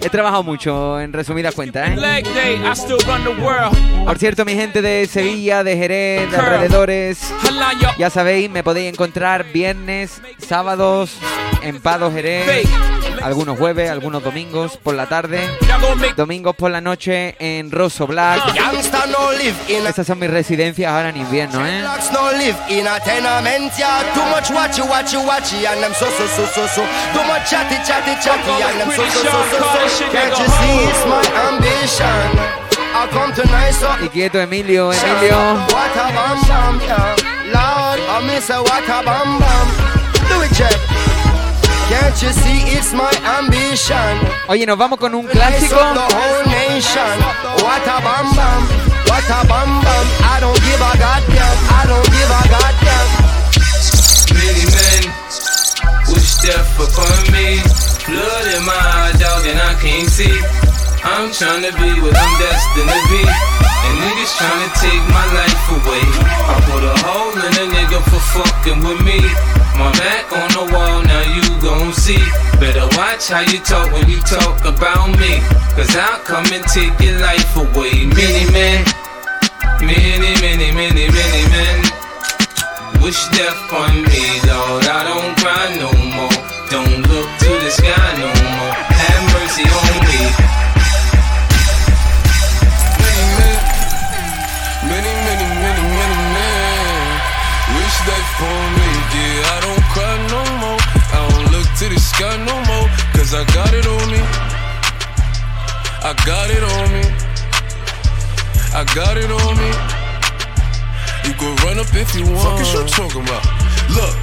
[0.00, 1.94] He trabajado mucho, en resumidas cuentas, ¿eh?
[4.04, 7.18] Por cierto, mi gente de Sevilla, de Jerez, de alrededores,
[7.98, 11.18] ya sabéis, me podéis encontrar viernes, sábados,
[11.62, 12.46] en Pado Jerez,
[13.22, 15.40] algunos jueves, algunos domingos por la tarde,
[16.14, 18.40] Domingos por la noche en Rosso Black.
[19.68, 21.82] Estas son mis residencias ahora en invierno, ¿eh?
[34.02, 35.36] Y quieto, Emilio, Emilio.
[40.28, 40.95] Do it,
[41.96, 43.08] Can't you see it's my
[43.40, 44.12] ambition?
[44.48, 45.76] Oye, nos vamos con un clásico.
[45.76, 47.16] up the whole nation.
[47.64, 48.62] What a bam bam,
[49.08, 50.06] what a bam bam.
[50.20, 51.56] I don't give a goddamn.
[51.72, 53.08] I don't give a goddamn.
[54.36, 55.02] Many men
[56.12, 57.64] wish death upon me.
[58.04, 60.36] Blood in my eye, dog, and I can't see.
[61.00, 63.24] I'm trying to be what I'm destined to be.
[63.24, 66.04] And niggas trying to take my life away.
[66.44, 69.20] I put a hole in a nigga for fucking with me.
[69.76, 72.24] My back on the wall, now you gon' see.
[72.58, 75.40] Better watch how you talk when you talk about me.
[75.76, 78.08] Cause I'll come and take your life away.
[78.08, 78.84] Many men,
[79.84, 81.76] many, many, many, many men.
[83.04, 84.88] Wish death on me, Lord.
[84.88, 86.40] I don't cry no more.
[86.72, 88.05] Don't look to the sky
[103.54, 104.20] got it on me.
[106.02, 107.02] I got it on me.
[108.72, 109.70] I got it on me.
[111.26, 112.58] You can run up if you want.
[112.58, 113.44] Fuck is you talking about?
[113.90, 114.14] Look,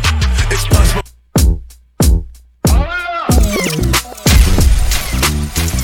[0.52, 1.04] it's possible.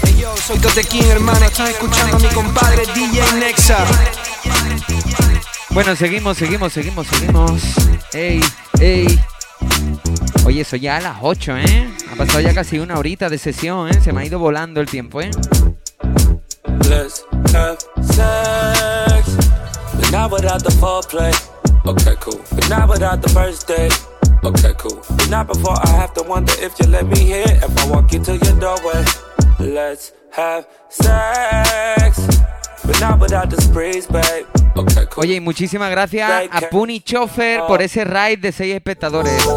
[0.03, 1.45] Hey yo, soy Tote King, hermano.
[1.45, 3.85] Estás escuchando a mi compadre DJ Nexa.
[5.71, 7.61] Bueno, seguimos, seguimos, seguimos, seguimos.
[8.13, 8.41] Ey,
[8.79, 9.19] ey.
[10.49, 11.89] Oye, eso ya a las 8, ¿eh?
[12.11, 14.01] Ha pasado ya casi una horita de sesión, ¿eh?
[14.03, 15.29] Se me ha ido volando el tiempo, ¿eh?
[16.89, 17.23] Let's
[17.53, 19.37] have sex.
[19.93, 21.31] But not without the foreplay.
[21.85, 22.41] Okay, cool.
[22.55, 23.93] But not without the first date.
[24.43, 24.99] Okay, cool.
[25.11, 27.61] But not before I have to wonder if you let me hit.
[27.61, 29.05] If I walk into your doorway.
[29.59, 32.27] Let's have sex.
[32.83, 34.47] But not without the sprees, babe.
[34.75, 35.25] Okay, cool.
[35.25, 39.47] Oye, y muchísimas gracias a Puni Chofer por ese raid de 6 espectadores.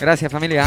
[0.00, 0.66] Gracias, familia.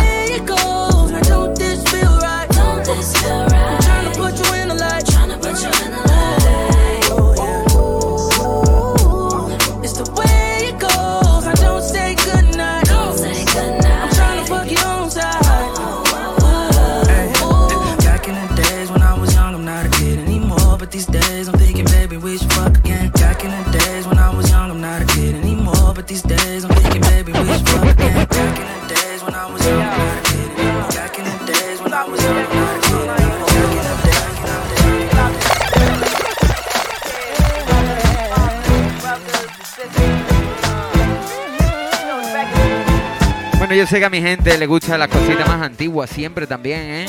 [43.80, 47.06] Yo sé que a mi gente le gusta las cositas más antiguas siempre también, ¿eh?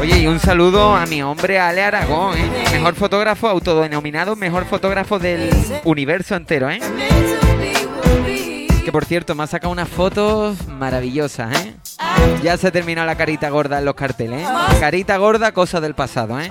[0.00, 2.64] Oye, y un saludo a mi hombre Ale Aragón, ¿eh?
[2.72, 5.50] Mejor fotógrafo autodenominado, mejor fotógrafo del
[5.84, 6.80] universo entero, ¿eh?
[8.84, 11.76] Que por cierto, me ha sacado unas fotos maravillosas, ¿eh?
[12.42, 14.46] Ya se ha terminado la carita gorda en los carteles, ¿eh?
[14.80, 16.48] Carita gorda, cosa del pasado, ¿eh?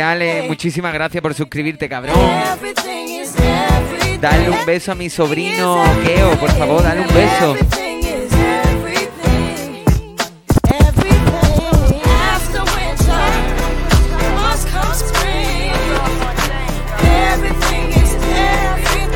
[0.00, 2.16] Oye, Ale, muchísimas gracias por suscribirte, cabrón.
[4.18, 7.54] Dale un beso a mi sobrino Keo, por favor, dale un beso.
[12.32, 13.28] After winter,
[14.40, 15.70] must come spring.
[17.04, 19.10] Everything is everything.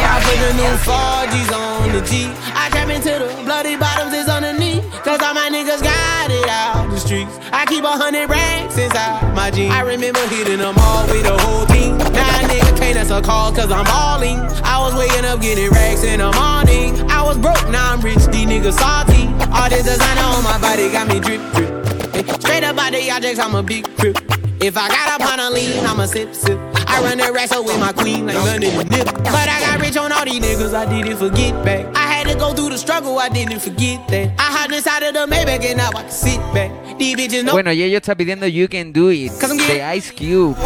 [0.00, 2.30] I put the new 4Gs on the G.
[2.54, 4.82] I trap into the bloody bottoms is underneath.
[5.04, 7.38] Cause all my niggas got it out the streets.
[7.52, 8.47] I keep a hundred racks
[8.88, 9.72] inside my jeans.
[9.72, 11.98] I remember hitting them all with the whole team.
[11.98, 14.38] Now nigga can't answer call cause I'm balling.
[14.64, 17.10] I was waking up getting racks in the morning.
[17.10, 19.28] I was broke, now I'm rich, these niggas salty.
[19.52, 22.40] All this designer on my body got me drip, drip.
[22.40, 24.16] Straight up out the objects, I'm a big crip.
[24.60, 26.58] If I got up on a lean, I'm a sip, sip.
[26.88, 29.06] I run the racks up with my queen like London Nip.
[29.06, 31.86] But I got rich on all these niggas, I did it for get back.
[31.94, 34.30] I had go through the struggle, I didn't forget that.
[34.38, 36.70] I hopped inside of the Maybach and now I can sit back.
[36.98, 37.52] These bitches know.
[37.52, 40.56] Bueno, y ello está pidiendo You Can Do It de Ice Cube.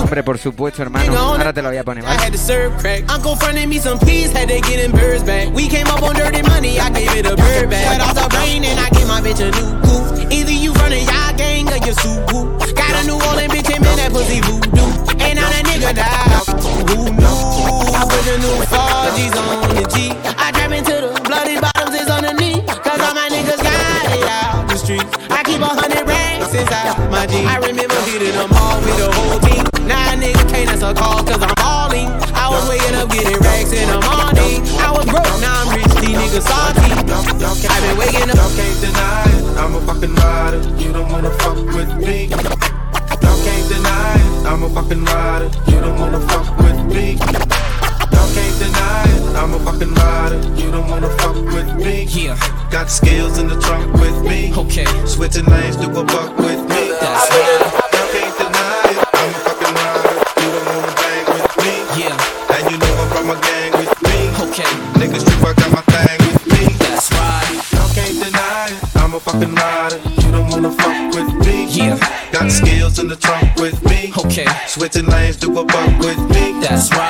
[0.00, 1.16] Hombre, por supuesto, hermano.
[1.16, 2.16] Ahora te lo voy a poner, ¿vale?
[2.16, 3.02] had to serve crack.
[3.10, 5.48] Uncle fronted me some peas, had to get birds back.
[5.54, 7.98] We came up on dirty money, I gave it a bird back.
[7.98, 9.80] Cut off the brain and I gave my bitch a new.
[10.30, 11.94] Either you running y'all gang or you.
[12.74, 14.86] Got a New Orleans bitch and man that pussy voodoo.
[15.18, 16.90] And now that nigga died.
[16.90, 17.19] Who?
[18.00, 20.16] I put the new 4Gs on the G.
[20.40, 22.64] I trap into the bloody bottoms is underneath.
[22.80, 25.12] Cause all my niggas got it out the streets.
[25.28, 27.44] I keep a hundred racks inside my jeans.
[27.44, 29.68] I remember hitting them all with the whole team.
[29.84, 32.08] Now a nigga can't answer call cause I'm balling.
[32.32, 34.64] I was waking up getting racks in the morning.
[34.80, 36.88] I was broke, now I'm rich, these niggas salty.
[37.04, 38.40] I've been waking up.
[38.40, 39.44] Y'all can't deny it.
[39.60, 40.60] I'm a fucking rider.
[40.80, 42.32] You don't wanna fuck with me.
[42.32, 44.48] Y'all can't deny it.
[44.48, 45.52] I'm a fucking rider.
[45.68, 47.20] You don't wanna fuck with me.
[48.34, 49.36] Can't deny it.
[49.36, 50.38] I'm a fucking rider.
[50.54, 52.04] You don't wanna fuck with me.
[52.04, 52.36] Yeah.
[52.70, 54.52] Got skills in the trunk with me.
[54.54, 54.86] Okay.
[55.06, 56.82] Switching lanes, do a buck with me.
[57.00, 57.26] That's
[57.90, 58.98] Y'all can't deny it.
[59.18, 60.14] I'm a fucking rider.
[60.42, 61.72] You don't wanna bang with me.
[61.98, 62.54] Yeah.
[62.54, 64.16] And you know I'm from gang with me.
[64.46, 64.72] Okay.
[65.00, 66.62] Niggas strip, I got my thing with me.
[66.78, 67.50] That's right.
[67.74, 68.96] Y'all can't deny it.
[69.02, 69.98] I'm a fucking rider.
[70.22, 71.66] You don't wanna fuck with me.
[71.66, 71.98] Yeah.
[72.30, 74.12] Got skills in the trunk with me.
[74.16, 74.46] Okay.
[74.68, 76.60] Switching lanes, do a buck with me.
[76.60, 77.09] That's right.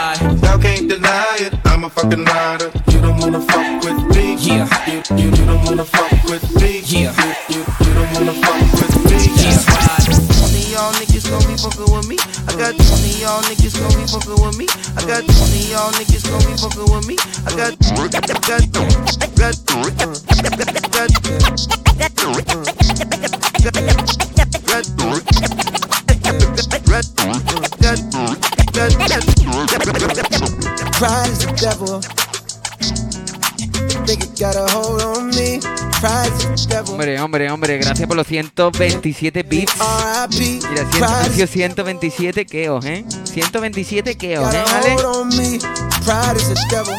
[1.91, 2.63] Y'all can't deny it.
[2.63, 2.71] I'm a fucking rider.
[2.91, 4.35] You don't wanna fuck with me.
[4.39, 4.69] Yeah.
[4.87, 6.83] You, you, you don't wanna fuck with me.
[6.87, 7.15] Yeah.
[7.19, 9.19] You, you, you don't wanna fuck with me.
[9.35, 10.07] That's right.
[10.39, 12.17] Twenty y'all niggas gon' be fucking with me.
[12.47, 14.67] I got twenty y'all niggas gon' be fucking with me.
[14.97, 17.17] I got twenty y'all niggas gon' be fucking with me.
[17.47, 17.75] I got
[19.37, 19.57] got
[20.51, 20.90] Pride is
[36.89, 39.75] Hombre, hombre, hombre, gracias por los 127 bits.
[40.71, 43.05] Mira, Pride 127 keos, ¿eh?
[43.31, 44.95] 127 keos, got ¿eh, a Ale?
[44.95, 45.59] hold on me.
[46.05, 46.95] Pride is the devil.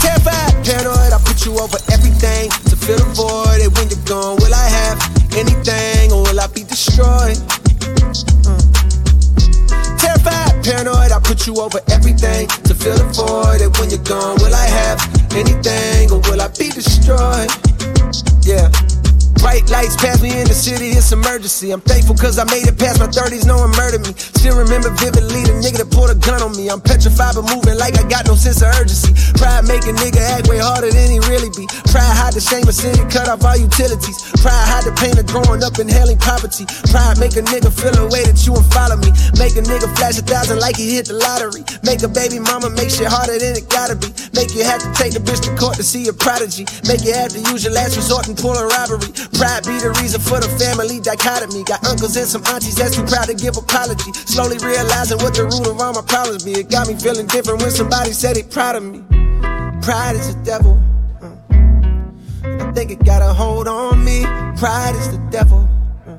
[0.00, 3.62] Terrified, paranoid, I put you over everything to fill the void.
[3.62, 4.98] And when you're gone, will I have
[5.36, 7.36] anything or will I be destroyed?
[11.40, 13.62] Put you over everything to fill the void.
[13.62, 15.00] And when you're gone, will I have
[15.34, 17.50] anything or will I be destroyed?
[18.42, 18.89] Yeah.
[19.40, 21.72] Bright lights pass me in the city, it's emergency.
[21.72, 24.12] I'm thankful cause I made it past my 30s, no one murdered me.
[24.12, 26.68] Still remember vividly the nigga that pulled a gun on me.
[26.68, 29.16] I'm petrified but moving like I got no sense of urgency.
[29.40, 31.64] Pride make a nigga act way harder than he really be.
[31.88, 34.20] Pride hide the shame of city, cut off all utilities.
[34.44, 36.68] Pride hide the pain of growing up inhaling poverty.
[36.92, 39.08] Pride make a nigga feel a way that you and follow me.
[39.40, 41.64] Make a nigga flash a thousand like he hit the lottery.
[41.80, 44.12] Make a baby mama make shit harder than it gotta be.
[44.36, 46.68] Make you have to take the bitch to court to see a prodigy.
[46.84, 49.08] Make you have to use your last resort and pull a robbery.
[49.32, 51.64] Pride be the reason for the family dichotomy.
[51.64, 54.12] Got uncles and some aunties that's too proud to give apology.
[54.26, 56.52] Slowly realizing what the root of all my problems be.
[56.52, 59.02] It got me feeling different when somebody said they proud of me.
[59.82, 60.78] Pride is the devil.
[61.22, 61.30] Uh.
[62.44, 64.24] I think it got a hold on me.
[64.58, 65.68] Pride is the devil.
[66.06, 66.18] Uh.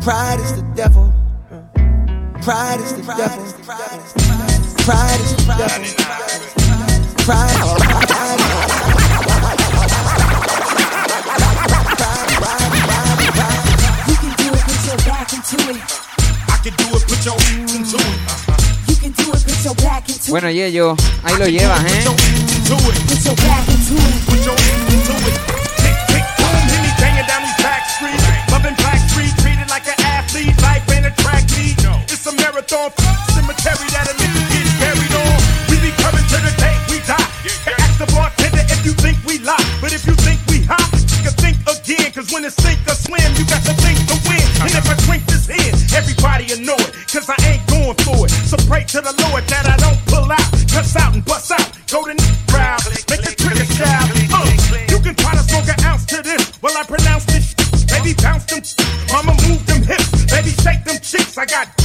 [0.00, 1.12] Pride is the devil.
[1.50, 1.62] Uh.
[2.42, 3.44] Pride is the devil.
[4.84, 5.84] Pride is the devil.
[7.24, 8.04] Pride.
[8.88, 8.93] You
[20.28, 22.04] Bueno, y ello, ahí lo llevas, ¿eh?
[22.68, 22.96] Do it.
[23.06, 24.26] Put your back into it.
[24.26, 24.56] Put your
[24.92, 25.38] into it.
[25.80, 28.24] Tick, tick, boom, hit me banging down these back streets.
[28.50, 30.52] Loving Black Street, treated like an athlete.
[30.60, 31.78] Life ain't a track meet.
[32.12, 32.90] It's a marathon
[33.32, 35.38] cemetery that a nigga get buried on.
[35.70, 37.24] We be coming to the day we die.
[37.78, 39.14] Ask the bartender if you think
[45.46, 45.92] this is.
[45.92, 46.60] Everybody it
[47.12, 48.30] cause I ain't going for it.
[48.30, 51.66] So pray to the Lord that I don't pull out, cuss out and bust out.
[51.88, 52.14] Go to
[52.48, 52.80] crowd,
[53.10, 54.08] make a trigger style.
[54.32, 54.50] Uh,
[54.90, 57.54] you can try to smoke an ounce to this while I pronounce this.
[57.84, 58.62] Baby, bounce them,
[59.12, 60.24] mama, move them hips.
[60.26, 61.38] Baby, shake them cheeks.
[61.38, 61.83] I got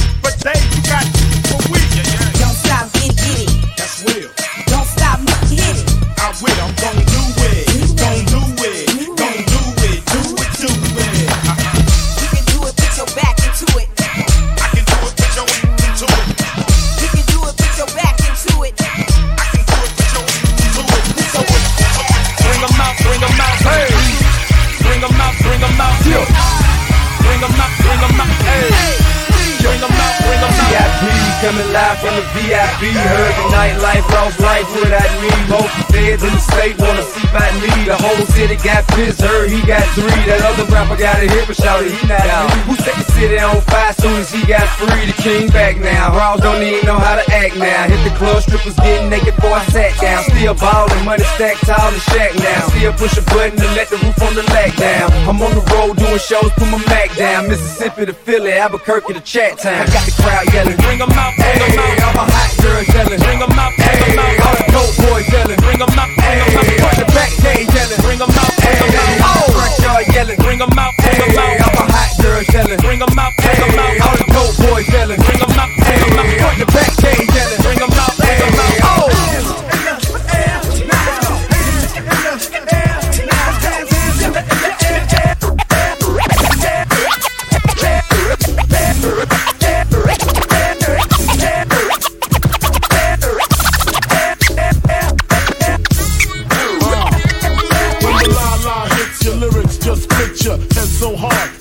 [31.80, 32.82] live from the VIP.
[32.92, 35.30] Heard the nightlife, lost life without me.
[35.48, 37.68] Most feds in the state wanna see by me.
[37.84, 40.20] The whole city got pissed, heard he got three.
[40.24, 42.60] That other rapper got a hit, but shouted he not me.
[42.68, 45.04] Who set the city on fire soon as he got free?
[45.10, 46.16] The king back now.
[46.16, 47.88] Raws don't even know how to act now.
[47.92, 50.24] Hit the club, strippers getting naked before I sat down.
[50.24, 52.68] Still ballin', money stacked tall in shack now.
[52.72, 55.12] Still push a button to let the roof on the lag down.
[55.28, 57.48] I'm on the road doing shows, put my Mac down.
[57.48, 59.84] Mississippi to Philly, Albuquerque to Chat Town.
[59.84, 60.76] I got the crowd yelling.
[60.80, 62.02] Bring 'em out, bring 'em out.
[62.08, 63.20] I'm a hot girl yelling.
[63.20, 64.46] Bring 'em out, bring 'em out.
[64.46, 65.60] All the dope boys yelling.
[65.60, 66.66] Bring 'em out, bring 'em out.
[66.80, 68.00] Front the back cage yelling.
[68.02, 69.40] Bring 'em out, bring 'em out.
[69.40, 70.38] Oh, front yard yelling.
[70.38, 71.66] Bring 'em out, bring 'em Hey, out.
[71.66, 72.78] I'm a hot girl yelling.
[72.78, 74.00] Bring 'em out, bring 'em out.
[74.06, 75.20] All the dope boys yelling.
[75.20, 76.26] Bring 'em out, bring 'em out.
[76.40, 77.29] Front the back cage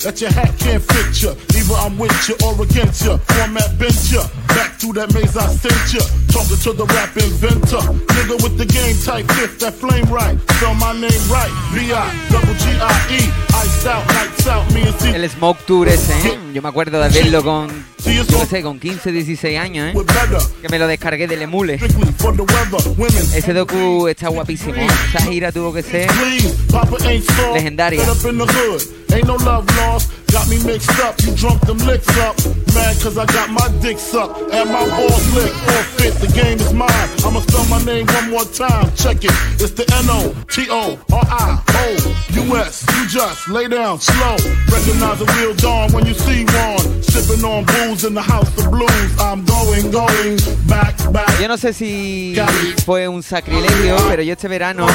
[0.04, 1.32] that your hat can't fit you.
[1.56, 3.18] Either I'm with you or against you.
[3.18, 4.24] Format bent you.
[4.48, 6.04] Back through that maze I sent you.
[6.32, 7.84] Talking to the rap inventor.
[8.16, 10.38] Nigga with the game type fifth, that flame right.
[10.56, 11.52] Spell my name right.
[11.74, 13.22] B-I, double G-I-E.
[13.60, 15.10] Iced out, lights out, me and C.
[15.14, 16.40] El Smoke Tour ese, ¿eh?
[16.54, 17.70] Yo me acuerdo de verlo con,
[18.10, 19.94] qué sé, con 15, 16 años, ¿eh?
[20.62, 21.80] Que me lo descargué del emule.
[23.36, 24.76] Ese docu está guapísimo.
[24.76, 26.10] Esa gira tuvo que ser
[27.54, 28.04] legendaria.
[29.12, 30.12] Ain't no love lost.
[30.32, 31.20] Got me mixed up.
[31.22, 32.38] You drunk them licks up.
[32.76, 34.40] Mad cause I got my dick sucked.
[34.54, 35.56] And my balls licked.
[35.56, 36.14] All fit.
[36.22, 37.10] The game is mine.
[37.26, 38.94] I'ma spell my name one more time.
[38.96, 39.34] Check it.
[39.58, 40.86] It's the N-O-T-O-R-I-O-U-S.
[42.94, 44.38] You just lay down slow.
[44.70, 46.79] Recognize a real dawn when you see one.
[51.42, 52.36] Yo no sé si
[52.86, 54.86] fue un sacrilegio, pero yo este verano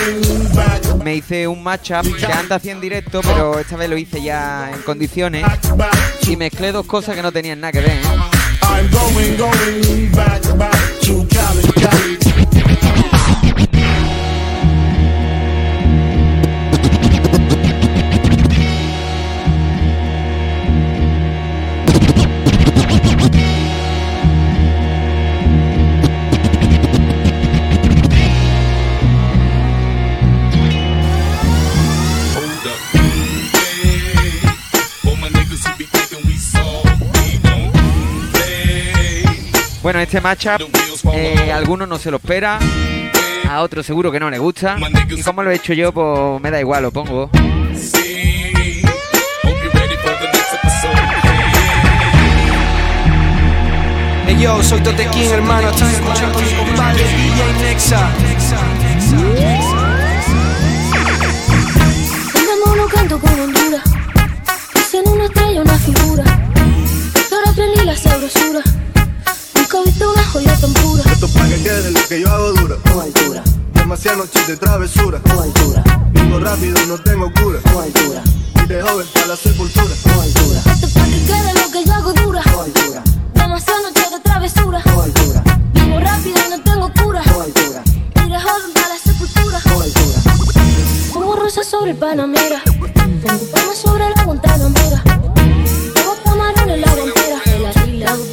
[1.03, 4.71] me hice un matchup que antes hacía en directo, pero esta vez lo hice ya
[4.73, 5.45] en condiciones
[6.27, 7.91] y mezclé dos cosas que no tenían nada que ver.
[7.91, 8.05] ¿eh?
[39.85, 40.62] Bueno, este matchup
[41.12, 42.59] eh, a algunos no se lo espera,
[43.47, 44.78] a otros seguro que no le gusta.
[45.11, 47.28] Y como lo he hecho yo, pues me da igual, lo pongo.
[54.26, 55.68] Hey yo, soy Tote King, hermano.
[55.68, 58.09] Estás escuchando a mi compadre DJ Nexa.
[62.35, 63.82] Andamos canto con Honduras.
[64.76, 66.24] Hacen una estrella, una figura.
[67.30, 68.62] Ahora aprendí la sabrosura.
[69.65, 71.03] Nunca he visto una joya tan pura.
[71.11, 72.77] Esto pa' que quede lo que yo hago dura.
[72.85, 73.43] No altura,
[73.73, 75.21] Demasiadas noches de travesura.
[75.25, 77.61] no altura, Vivo rápido, no tengo cura.
[77.73, 78.23] no altura,
[78.62, 79.95] Y de joven para la sepultura.
[80.05, 80.61] no altura.
[80.71, 82.43] Esto pa' que quede lo que yo hago dura.
[82.53, 83.03] No altura,
[83.33, 84.83] demasiado noche de travesura.
[84.85, 85.43] No altura,
[85.73, 87.23] vivo rápido y no tengo cura.
[87.25, 87.83] No altura,
[88.27, 89.61] y de joven para la sepultura.
[89.65, 90.19] No altura,
[91.15, 92.62] como rosas sobre el Panamera.
[92.65, 95.03] Pongo palmas sobre la Guantanamera.
[95.07, 97.21] Hago camarones la gente
[97.89, 98.25] y la hago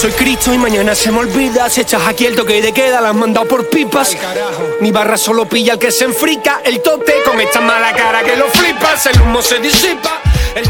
[0.00, 1.68] soy Cristo y mañana se me olvida.
[1.68, 4.16] Si echas aquí el toque de queda, las mandado por pipas.
[4.80, 6.62] Mi barra solo pilla el que se enfrica.
[6.64, 9.04] El tote con esta mala cara que lo flipas.
[9.06, 10.22] El humo se disipa.
[10.54, 10.66] El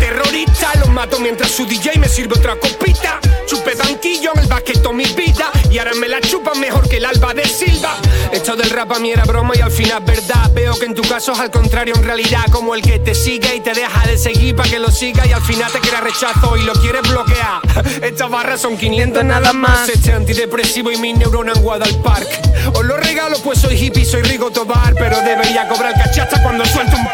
[1.20, 3.20] mientras su DJ me sirve otra copita.
[3.51, 7.05] Chupé banquillo en el basqueto mi vida y ahora me la chupan mejor que el
[7.05, 7.96] alba de Silva.
[8.30, 10.53] Esto del rap a mí era broma y al final verdad.
[10.53, 13.57] Veo que en tu caso es al contrario en realidad, como el que te sigue
[13.57, 16.57] y te deja de seguir para que lo siga y al final te quiera rechazo
[16.59, 17.61] y lo quieres bloquear.
[18.03, 19.88] Estas barras son 500 nada más.
[19.88, 22.28] Este antidepresivo y mi neurona en Guadalpark.
[22.72, 26.96] Os lo regalo pues soy hippie, soy Rigo Tobar, pero debería cobrar cachacha cuando suelto
[26.96, 27.05] un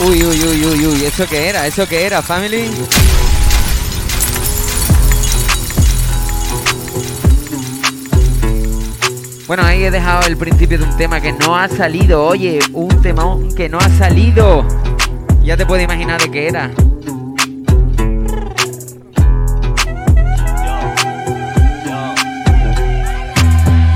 [0.00, 1.66] Uy, uy, uy, uy, uy, ¿eso qué era?
[1.66, 2.70] ¿Eso qué era, family?
[9.48, 13.02] Bueno, ahí he dejado el principio de un tema que no ha salido, oye, un
[13.02, 14.64] temón que no ha salido.
[15.42, 16.68] Ya te puedes imaginar de qué era.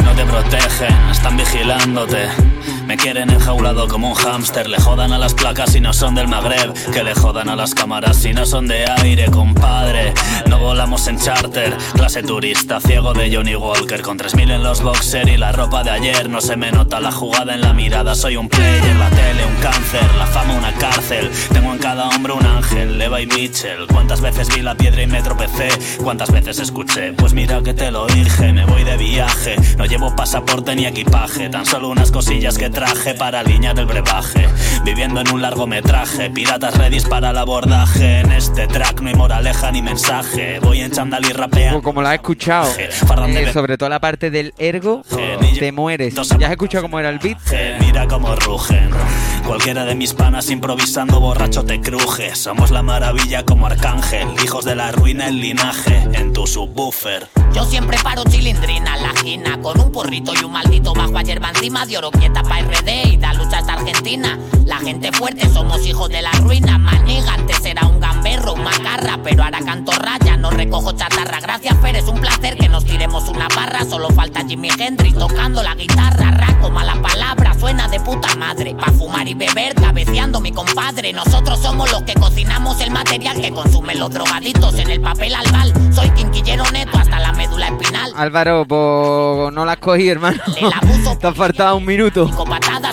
[0.04, 2.51] No te protegen, están vigilándote.
[2.92, 4.68] Me quieren enjaulado como un hámster.
[4.68, 6.74] Le jodan a las placas si no son del Magreb.
[6.92, 10.12] Que le jodan a las cámaras si no son de aire, compadre.
[10.46, 11.74] No volamos en charter.
[11.94, 14.02] Clase turista, ciego de Johnny Walker.
[14.02, 16.28] Con 3000 en los boxer y la ropa de ayer.
[16.28, 18.14] No se me nota la jugada en la mirada.
[18.14, 20.14] Soy un player, la tele, un cáncer.
[20.18, 21.30] La fama, una cárcel.
[21.50, 22.98] Tengo en cada hombre un ángel.
[22.98, 23.86] Leva y Mitchell.
[23.86, 25.70] ¿Cuántas veces vi la piedra y me tropecé?
[26.02, 27.14] ¿Cuántas veces escuché?
[27.14, 28.52] Pues mira que te lo dije.
[28.52, 29.56] Me voy de viaje.
[29.78, 31.48] No llevo pasaporte ni equipaje.
[31.48, 34.48] Tan solo unas cosillas que traje para alinear el brebaje.
[34.84, 38.20] Viviendo en un largometraje, piratas redis para el abordaje.
[38.20, 40.58] En este track no hay moraleja ni mensaje.
[40.60, 41.80] Voy en chandal y rapea.
[41.80, 45.02] Como la he escuchado, eh, sobre todo la parte del ergo,
[45.58, 46.14] te mueres.
[46.14, 47.38] ¿Ya has escuchado cómo era el beat?
[47.78, 48.90] Mira cómo rugen.
[49.46, 52.34] Cualquiera de mis panas improvisando borracho te cruje.
[52.34, 54.26] Somos la maravilla como arcángel.
[54.44, 56.02] Hijos de la ruina el linaje.
[56.14, 57.28] En tu subwoofer.
[57.54, 61.22] Yo siempre paro chilindrina en la gina Con un porrito y un maldito bajo a
[61.22, 64.38] hierba encima De oro quieta pa' RD y da lucha hasta Argentina.
[64.64, 66.78] La gente fuerte somos hijos de la ruina.
[66.78, 71.76] Maniga antes era un gamberro, un macarra Pero ahora canto raya, no recojo chatarra Gracias
[71.80, 73.84] Fer, es un placer que nos tiremos una barra.
[73.84, 76.30] Solo falta Jimi Hendrix tocando la guitarra.
[76.30, 78.74] Raco, mala palabra, suena de puta madre.
[78.74, 81.12] Pa' fumar y beber, cabeceando mi compadre.
[81.12, 85.72] Nosotros somos los que cocinamos el material Que consumen los drogaditos en el papel albal.
[85.92, 88.12] Soy quinquillero neto hasta la médula espinal.
[88.16, 90.40] Álvaro, pues no la cogido, hermano.
[91.20, 92.28] Te ha faltado un minuto.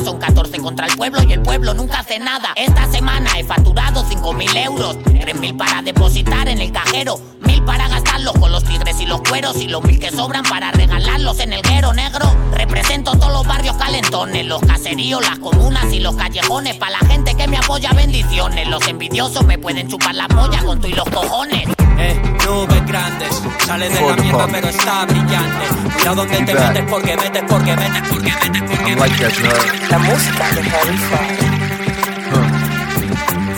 [0.03, 2.53] Son 14 contra el pueblo y el pueblo nunca hace nada.
[2.55, 8.33] Esta semana he facturado 5.000 euros, 3.000 para depositar en el cajero, 1.000 para gastarlos
[8.33, 11.61] con los tigres y los cueros y los 1.000 que sobran para regalarlos en el
[11.61, 12.33] guero negro.
[12.53, 16.77] Represento todos los barrios calentones, los caseríos, las comunas y los callejones.
[16.77, 18.67] Para la gente que me apoya, bendiciones.
[18.67, 21.67] Los envidiosos me pueden chupar la polla con tú y los cojones.
[22.01, 25.65] Eh, nubes grandes, sales de la mierda pero está brillante.
[25.95, 29.88] Cuidado donde te metes porque metes, porque metes, porque metes, porque Like that, you heard?
[29.89, 30.97] La música de Harry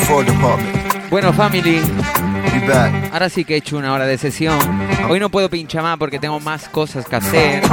[0.05, 1.09] Full department.
[1.09, 1.81] Bueno, family.
[3.11, 4.57] Ahora sí que he hecho una hora de sesión.
[5.09, 7.63] Hoy no puedo pinchar más porque tengo más cosas que hacer.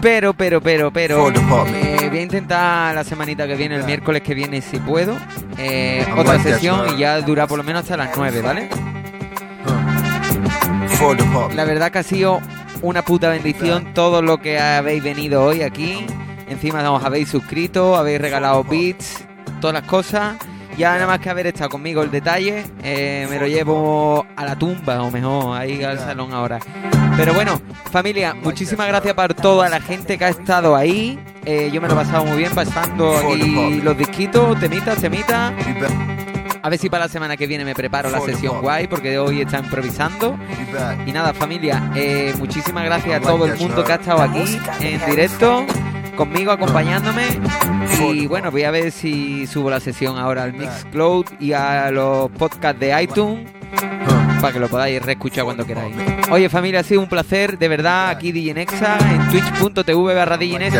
[0.00, 1.16] Pero, pero, pero, pero.
[1.30, 5.16] Eh, voy a intentar la semanita que viene, el miércoles que viene, si puedo.
[5.58, 8.68] eh, otra sesión y ya dura por lo menos hasta las 9, ¿vale?
[11.54, 12.40] La verdad que ha sido
[12.82, 16.06] una puta bendición todo lo que habéis venido hoy aquí.
[16.52, 19.24] Encima os habéis suscrito, habéis regalado beats,
[19.60, 20.36] todas las cosas.
[20.76, 24.56] Ya nada más que haber estado conmigo el detalle, eh, me lo llevo a la
[24.56, 26.58] tumba o mejor ahí al salón ahora.
[27.16, 31.18] Pero bueno, familia, muchísimas gracias por toda la gente que ha estado ahí.
[31.44, 35.52] Eh, yo me lo he pasado muy bien pasando aquí los disquitos, temitas, temitas.
[36.64, 39.40] A ver si para la semana que viene me preparo la sesión guay porque hoy
[39.40, 40.38] está improvisando.
[41.04, 45.04] Y nada, familia, eh, muchísimas gracias a todo el mundo que ha estado aquí en
[45.04, 45.66] directo,
[46.16, 47.40] conmigo acompañándome.
[48.00, 52.30] Y bueno, voy a ver si subo la sesión ahora al Mixcloud y a los
[52.30, 53.50] podcasts de iTunes
[54.42, 55.94] para que lo podáis reescuchar cuando queráis.
[56.30, 60.70] Oye, familia, ha sido un placer, de verdad, aquí DJ Nexa, en twitch.tv barra DJ.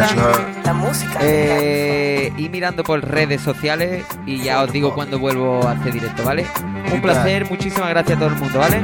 [0.65, 1.21] La música.
[1.23, 6.25] Eh, y mirando por redes sociales y ya os digo cuando vuelvo a hacer directo,
[6.25, 6.45] ¿vale?
[6.93, 8.83] Un placer, muchísimas gracias a todo el mundo, ¿vale?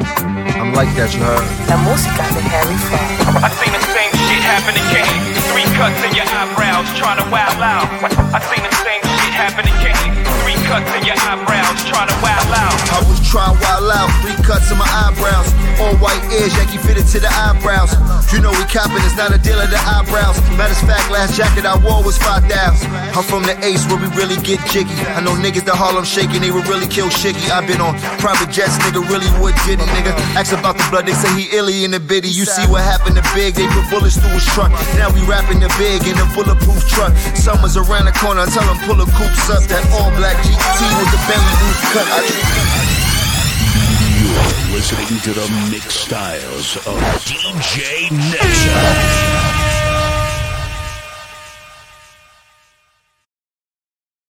[1.68, 2.40] La música de
[4.54, 7.88] Harry Three cuts in your eyebrows, trying to wow out.
[8.34, 10.12] I seen the same shit happen King.
[10.42, 12.77] Three cuts in your eyebrows, trying to wow out.
[13.28, 15.52] Was wild out, three cuts in my eyebrows.
[15.84, 17.92] All white ears, Yankee fitted to the eyebrows.
[18.32, 20.40] You know we copping, it's not a deal of the eyebrows.
[20.56, 22.48] Matter of fact, last jacket I wore was 5,000.
[22.88, 24.96] I'm from the Ace where we really get jiggy.
[25.12, 27.52] I know niggas that Harlem shaking, they would really kill Shiggy.
[27.52, 30.16] i been on private jets, nigga, really would diddy, nigga.
[30.32, 32.32] Ask about the blood, they say he illy in the biddy.
[32.32, 34.72] You see what happened to Big, they put bullets through his truck.
[34.96, 37.12] Now we rapping the big in a bulletproof truck.
[37.36, 39.60] Summer's around the corner, tell them pull the coops up.
[39.68, 42.08] That all black GT with the belly roof cut.
[42.08, 42.97] I
[44.72, 49.47] listening to the mix styles of DJ Nexa.